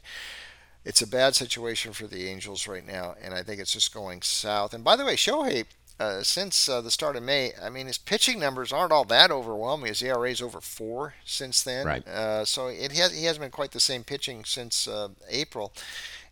It's 0.84 1.02
a 1.02 1.06
bad 1.06 1.34
situation 1.34 1.92
for 1.92 2.06
the 2.06 2.28
Angels 2.28 2.68
right 2.68 2.86
now, 2.86 3.16
and 3.20 3.34
I 3.34 3.42
think 3.42 3.60
it's 3.60 3.72
just 3.72 3.92
going 3.92 4.22
south. 4.22 4.72
And 4.72 4.84
by 4.84 4.94
the 4.94 5.04
way, 5.04 5.16
Shohei 5.16 5.64
uh, 5.98 6.22
since 6.22 6.68
uh, 6.68 6.80
the 6.80 6.90
start 6.90 7.16
of 7.16 7.22
May, 7.22 7.52
I 7.60 7.70
mean, 7.70 7.86
his 7.86 7.98
pitching 7.98 8.38
numbers 8.38 8.72
aren't 8.72 8.92
all 8.92 9.04
that 9.06 9.30
overwhelming. 9.30 9.88
His 9.88 10.02
ERA 10.02 10.30
is 10.30 10.42
over 10.42 10.60
four 10.60 11.14
since 11.24 11.62
then. 11.62 11.86
Right. 11.86 12.06
Uh, 12.06 12.44
so 12.44 12.66
it 12.68 12.92
has, 12.92 13.16
he 13.16 13.24
hasn't 13.24 13.42
been 13.42 13.50
quite 13.50 13.72
the 13.72 13.80
same 13.80 14.04
pitching 14.04 14.44
since 14.44 14.86
uh, 14.86 15.08
April. 15.30 15.72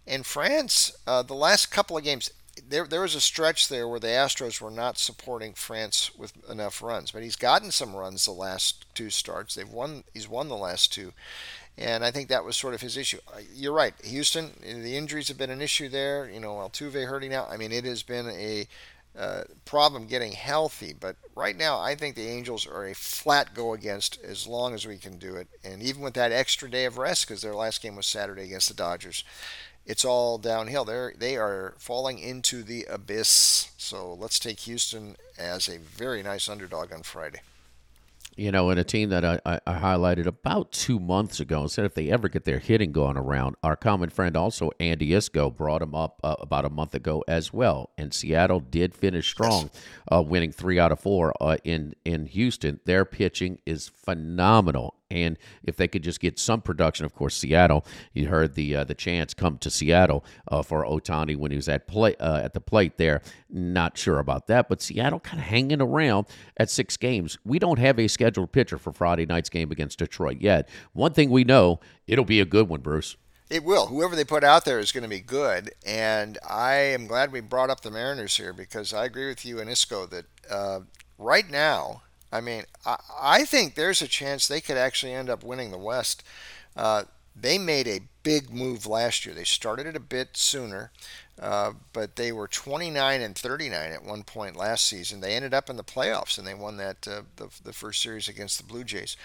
In 0.06 0.22
France, 0.22 0.94
uh, 1.06 1.22
the 1.22 1.34
last 1.34 1.70
couple 1.70 1.96
of 1.96 2.04
games, 2.04 2.30
there 2.68 2.86
there 2.86 3.00
was 3.00 3.14
a 3.14 3.20
stretch 3.20 3.68
there 3.68 3.88
where 3.88 3.98
the 3.98 4.08
Astros 4.08 4.60
were 4.60 4.70
not 4.70 4.98
supporting 4.98 5.54
France 5.54 6.14
with 6.14 6.32
enough 6.48 6.82
runs, 6.82 7.10
but 7.10 7.22
he's 7.22 7.36
gotten 7.36 7.70
some 7.70 7.96
runs 7.96 8.26
the 8.26 8.32
last 8.32 8.84
two 8.94 9.10
starts. 9.10 9.54
They've 9.54 9.68
won. 9.68 10.04
He's 10.12 10.28
won 10.28 10.48
the 10.48 10.56
last 10.56 10.92
two. 10.92 11.12
And 11.76 12.04
I 12.04 12.12
think 12.12 12.28
that 12.28 12.44
was 12.44 12.56
sort 12.56 12.74
of 12.74 12.82
his 12.82 12.96
issue. 12.96 13.18
You're 13.52 13.72
right. 13.72 13.94
Houston, 14.04 14.52
the 14.62 14.96
injuries 14.96 15.26
have 15.26 15.38
been 15.38 15.50
an 15.50 15.60
issue 15.60 15.88
there. 15.88 16.30
You 16.30 16.38
know, 16.38 16.52
Altuve 16.54 17.08
hurting 17.08 17.30
now. 17.30 17.48
I 17.50 17.56
mean, 17.56 17.72
it 17.72 17.84
has 17.84 18.04
been 18.04 18.28
a 18.28 18.68
uh, 19.18 19.42
problem 19.64 20.06
getting 20.06 20.32
healthy. 20.32 20.94
But 20.98 21.16
right 21.34 21.56
now, 21.56 21.80
I 21.80 21.94
think 21.94 22.16
the 22.16 22.28
Angels 22.28 22.66
are 22.66 22.86
a 22.86 22.94
flat 22.94 23.54
go 23.54 23.72
against 23.72 24.18
as 24.22 24.46
long 24.46 24.74
as 24.74 24.86
we 24.86 24.98
can 24.98 25.18
do 25.18 25.36
it. 25.36 25.48
And 25.64 25.82
even 25.82 26.02
with 26.02 26.14
that 26.14 26.32
extra 26.32 26.70
day 26.70 26.84
of 26.84 26.98
rest, 26.98 27.28
because 27.28 27.42
their 27.42 27.54
last 27.54 27.82
game 27.82 27.96
was 27.96 28.06
Saturday 28.06 28.44
against 28.44 28.68
the 28.68 28.74
Dodgers, 28.74 29.24
it's 29.86 30.04
all 30.04 30.38
downhill. 30.38 30.84
They're 30.84 31.12
they 31.16 31.36
are 31.36 31.74
falling 31.78 32.18
into 32.18 32.62
the 32.62 32.86
abyss. 32.90 33.70
So 33.76 34.14
let's 34.14 34.38
take 34.38 34.60
Houston 34.60 35.16
as 35.38 35.68
a 35.68 35.78
very 35.78 36.22
nice 36.22 36.48
underdog 36.48 36.92
on 36.92 37.02
Friday 37.02 37.40
you 38.36 38.50
know, 38.50 38.70
in 38.70 38.78
a 38.78 38.84
team 38.84 39.10
that 39.10 39.24
I, 39.24 39.40
I, 39.46 39.60
I, 39.66 39.74
highlighted 39.74 40.26
about 40.26 40.72
two 40.72 40.98
months 40.98 41.40
ago 41.40 41.62
and 41.62 41.70
said 41.70 41.84
if 41.84 41.94
they 41.94 42.10
ever 42.10 42.28
get 42.28 42.44
their 42.44 42.58
hitting 42.58 42.92
going 42.92 43.16
around, 43.16 43.56
our 43.62 43.76
common 43.76 44.10
friend 44.10 44.36
also, 44.36 44.70
Andy 44.80 45.10
Iskoe 45.10 45.54
brought 45.54 45.82
him 45.82 45.94
up 45.94 46.20
uh, 46.24 46.36
about 46.40 46.64
a 46.64 46.70
month 46.70 46.94
ago 46.94 47.22
as 47.28 47.52
well. 47.52 47.90
And 47.96 48.12
Seattle 48.12 48.60
did 48.60 48.94
finish 48.94 49.30
strong, 49.30 49.70
uh, 50.10 50.22
winning 50.22 50.52
three 50.52 50.78
out 50.78 50.92
of 50.92 51.00
four 51.00 51.32
uh, 51.40 51.56
in, 51.64 51.94
in 52.04 52.26
Houston. 52.26 52.80
Their 52.84 53.04
pitching 53.04 53.58
is 53.66 53.88
phenomenal. 53.88 54.96
And 55.14 55.38
if 55.62 55.76
they 55.76 55.86
could 55.86 56.02
just 56.02 56.20
get 56.20 56.38
some 56.38 56.60
production, 56.60 57.06
of 57.06 57.14
course, 57.14 57.36
Seattle. 57.36 57.86
You 58.12 58.26
heard 58.26 58.54
the 58.54 58.76
uh, 58.76 58.84
the 58.84 58.94
chance 58.94 59.32
come 59.32 59.58
to 59.58 59.70
Seattle 59.70 60.24
uh, 60.48 60.62
for 60.62 60.84
Ohtani 60.84 61.36
when 61.36 61.52
he 61.52 61.56
was 61.56 61.68
at 61.68 61.86
play 61.86 62.16
uh, 62.16 62.38
at 62.38 62.52
the 62.52 62.60
plate. 62.60 62.98
There, 62.98 63.22
not 63.48 63.96
sure 63.96 64.18
about 64.18 64.48
that, 64.48 64.68
but 64.68 64.82
Seattle 64.82 65.20
kind 65.20 65.40
of 65.40 65.46
hanging 65.46 65.80
around 65.80 66.26
at 66.56 66.68
six 66.70 66.96
games. 66.96 67.38
We 67.44 67.58
don't 67.58 67.78
have 67.78 67.98
a 67.98 68.08
scheduled 68.08 68.52
pitcher 68.52 68.78
for 68.78 68.92
Friday 68.92 69.26
night's 69.26 69.48
game 69.50 69.70
against 69.70 69.98
Detroit 69.98 70.38
yet. 70.40 70.68
One 70.92 71.12
thing 71.12 71.30
we 71.30 71.44
know, 71.44 71.80
it'll 72.06 72.24
be 72.24 72.40
a 72.40 72.44
good 72.44 72.68
one, 72.68 72.80
Bruce. 72.80 73.16
It 73.50 73.62
will. 73.62 73.86
Whoever 73.86 74.16
they 74.16 74.24
put 74.24 74.42
out 74.42 74.64
there 74.64 74.78
is 74.78 74.90
going 74.90 75.02
to 75.02 75.08
be 75.08 75.20
good. 75.20 75.72
And 75.86 76.38
I 76.48 76.74
am 76.74 77.06
glad 77.06 77.30
we 77.30 77.40
brought 77.40 77.70
up 77.70 77.82
the 77.82 77.90
Mariners 77.90 78.36
here 78.36 78.52
because 78.52 78.94
I 78.94 79.04
agree 79.04 79.28
with 79.28 79.44
you 79.44 79.60
and 79.60 79.68
Iskoe 79.68 80.08
that 80.10 80.24
uh, 80.50 80.80
right 81.18 81.48
now 81.48 82.02
I 82.34 82.40
mean, 82.40 82.64
I, 82.84 82.96
I 83.20 83.44
think 83.44 83.74
there's 83.76 84.02
a 84.02 84.08
chance 84.08 84.48
they 84.48 84.60
could 84.60 84.76
actually 84.76 85.12
end 85.12 85.30
up 85.30 85.44
winning 85.44 85.70
the 85.70 85.78
West. 85.78 86.24
Uh, 86.76 87.04
they 87.40 87.58
made 87.58 87.86
a 87.86 88.00
big 88.24 88.52
move 88.52 88.86
last 88.86 89.24
year. 89.24 89.34
They 89.34 89.44
started 89.44 89.86
it 89.86 89.94
a 89.94 90.00
bit 90.00 90.36
sooner, 90.36 90.90
uh, 91.40 91.72
but 91.92 92.16
they 92.16 92.32
were 92.32 92.48
29 92.48 93.20
and 93.20 93.36
39 93.36 93.92
at 93.92 94.04
one 94.04 94.24
point 94.24 94.56
last 94.56 94.86
season. 94.86 95.20
They 95.20 95.34
ended 95.34 95.54
up 95.54 95.70
in 95.70 95.76
the 95.76 95.84
playoffs 95.84 96.36
and 96.36 96.46
they 96.46 96.54
won 96.54 96.76
that 96.78 97.06
uh, 97.06 97.22
the, 97.36 97.48
the 97.62 97.72
first 97.72 98.02
series 98.02 98.28
against 98.28 98.58
the 98.58 98.64
Blue 98.64 98.82
Jays. 98.82 99.16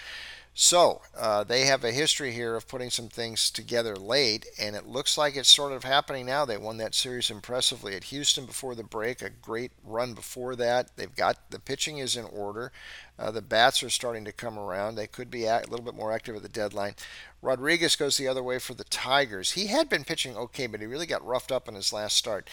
So 0.52 1.00
uh, 1.16 1.44
they 1.44 1.66
have 1.66 1.84
a 1.84 1.92
history 1.92 2.32
here 2.32 2.56
of 2.56 2.68
putting 2.68 2.90
some 2.90 3.08
things 3.08 3.50
together 3.50 3.96
late, 3.96 4.46
and 4.58 4.74
it 4.74 4.86
looks 4.86 5.16
like 5.16 5.36
it's 5.36 5.48
sort 5.48 5.72
of 5.72 5.84
happening 5.84 6.26
now. 6.26 6.44
They 6.44 6.56
won 6.56 6.76
that 6.78 6.94
series 6.94 7.30
impressively 7.30 7.94
at 7.94 8.04
Houston 8.04 8.46
before 8.46 8.74
the 8.74 8.82
break, 8.82 9.22
a 9.22 9.30
great 9.30 9.70
run 9.84 10.12
before 10.12 10.56
that. 10.56 10.96
They've 10.96 11.14
got 11.14 11.50
the 11.50 11.60
pitching 11.60 11.98
is 11.98 12.16
in 12.16 12.24
order. 12.24 12.72
Uh, 13.20 13.30
the 13.30 13.42
bats 13.42 13.82
are 13.82 13.90
starting 13.90 14.24
to 14.24 14.32
come 14.32 14.58
around. 14.58 14.94
They 14.94 15.06
could 15.06 15.30
be 15.30 15.44
a 15.44 15.60
little 15.68 15.84
bit 15.84 15.94
more 15.94 16.10
active 16.10 16.36
at 16.36 16.42
the 16.42 16.48
deadline. 16.48 16.94
Rodriguez 17.42 17.94
goes 17.94 18.16
the 18.16 18.28
other 18.28 18.42
way 18.42 18.58
for 18.58 18.72
the 18.72 18.84
Tigers. 18.84 19.52
He 19.52 19.66
had 19.66 19.90
been 19.90 20.04
pitching 20.04 20.36
okay, 20.36 20.66
but 20.66 20.80
he 20.80 20.86
really 20.86 21.06
got 21.06 21.24
roughed 21.24 21.52
up 21.52 21.68
in 21.68 21.74
his 21.74 21.92
last 21.92 22.16
start. 22.16 22.48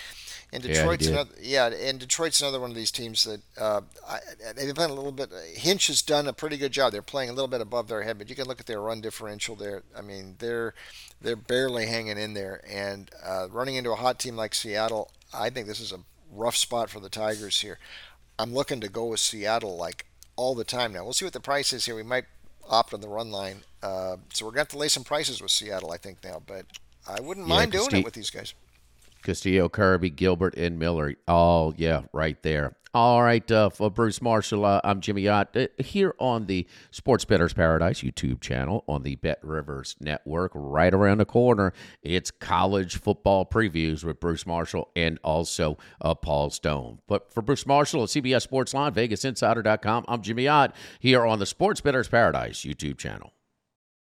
And 0.52 0.62
Detroit's 0.62 1.06
yeah, 1.06 1.14
another, 1.14 1.32
yeah, 1.42 1.68
and 1.68 2.00
Detroit's 2.00 2.42
another 2.42 2.60
one 2.60 2.70
of 2.70 2.76
these 2.76 2.92
teams 2.92 3.24
that 3.24 3.42
uh, 3.58 3.82
I, 4.08 4.20
they've 4.56 4.68
been 4.68 4.76
playing 4.76 4.92
a 4.92 4.96
little 4.96 5.12
bit. 5.14 5.30
Hinch 5.56 5.88
has 5.88 6.02
done 6.02 6.28
a 6.28 6.34
pretty 6.34 6.58
good 6.58 6.74
job. 6.74 6.92
They're 6.92 7.02
playing 7.02 7.30
a 7.30 7.34
little 7.34 7.48
bit 7.48 7.62
above 7.62 7.88
their 7.88 8.04
head, 8.04 8.18
but 8.18 8.30
you 8.30 8.36
can 8.36 8.48
look 8.48 8.60
at 8.60 8.66
their 8.66 8.82
run 8.82 9.00
differential 9.00 9.56
there. 9.56 9.84
I 9.98 10.02
mean, 10.02 10.36
they're 10.40 10.74
they're 11.22 11.36
barely 11.38 11.86
hanging 11.86 12.18
in 12.18 12.34
there, 12.34 12.62
and 12.70 13.10
uh, 13.26 13.48
running 13.50 13.76
into 13.76 13.92
a 13.92 13.96
hot 13.96 14.20
team 14.20 14.36
like 14.36 14.54
Seattle, 14.54 15.12
I 15.34 15.50
think 15.50 15.68
this 15.68 15.80
is 15.80 15.94
a 15.94 16.00
rough 16.32 16.58
spot 16.58 16.90
for 16.90 17.00
the 17.00 17.10
Tigers 17.10 17.62
here. 17.62 17.80
I'm 18.40 18.54
looking 18.54 18.82
to 18.82 18.90
go 18.90 19.06
with 19.06 19.20
Seattle 19.20 19.78
like 19.78 20.06
all 20.38 20.56
the 20.56 20.64
time 20.64 20.94
now. 20.94 21.04
We'll 21.04 21.14
see 21.14 21.26
what 21.26 21.34
the 21.34 21.42
price 21.42 21.74
is 21.74 21.86
here. 21.86 21.96
We 21.96 22.04
might 22.04 22.26
opt 22.70 22.94
on 22.94 23.02
the 23.02 23.10
run 23.10 23.32
line. 23.32 23.64
Uh, 23.84 24.18
so 24.34 24.46
we're 24.46 24.52
going 24.52 24.56
to 24.56 24.62
have 24.62 24.68
to 24.70 24.78
lay 24.78 24.88
some 24.88 25.04
prices 25.04 25.42
with 25.42 25.52
Seattle, 25.52 25.92
I 25.92 25.98
think, 25.98 26.24
now. 26.24 26.42
But 26.46 26.66
I 27.08 27.20
wouldn't 27.20 27.48
yeah, 27.48 27.56
mind 27.56 27.72
doing 27.74 27.96
it 27.98 28.06
with 28.06 28.14
these 28.14 28.30
guys. 28.30 28.54
Castillo, 29.28 29.68
Kirby, 29.68 30.10
Gilbert, 30.10 30.56
and 30.56 30.80
Miller. 30.80 31.14
All, 31.28 31.74
yeah, 31.76 32.04
right 32.14 32.42
there. 32.44 32.78
All 32.94 33.22
right, 33.22 33.52
uh, 33.52 33.70
for 33.70 33.92
Bruce 33.92 34.22
Marshall, 34.22 34.64
uh, 34.64 34.80
I'm 34.86 35.02
Jimmy 35.02 35.28
Ott 35.28 35.56
uh, 35.56 35.68
here 35.78 36.16
on 36.18 36.46
the 36.46 36.66
Sports 36.92 37.26
Betters 37.26 37.54
Paradise 37.54 38.00
YouTube 38.00 38.40
channel 38.40 38.86
on 38.88 39.04
the 39.04 39.16
Bet 39.16 39.40
Rivers 39.44 39.98
Network. 40.00 40.54
Right 40.56 40.94
around 40.94 41.18
the 41.18 41.26
corner, 41.26 41.74
it's 42.02 42.32
college 42.32 42.96
football 42.96 43.46
previews 43.46 44.06
with 44.06 44.22
Bruce 44.22 44.48
Marshall 44.48 44.90
and 44.96 45.20
also 45.26 45.78
uh, 46.02 46.16
Paul 46.16 46.50
Stone. 46.50 47.00
But 47.06 47.34
for 47.34 47.42
Bruce 47.42 47.68
Marshall 47.68 48.04
at 48.04 48.10
CBS 48.10 48.44
Sports 48.44 48.74
Line, 48.74 48.94
VegasInsider.com, 48.94 50.06
I'm 50.08 50.22
Jimmy 50.22 50.48
Ott 50.48 50.74
here 51.02 51.26
on 51.26 51.40
the 51.40 51.46
Sports 51.46 51.82
Betters 51.82 52.08
Paradise 52.08 52.62
YouTube 52.62 52.98
channel. 52.98 53.34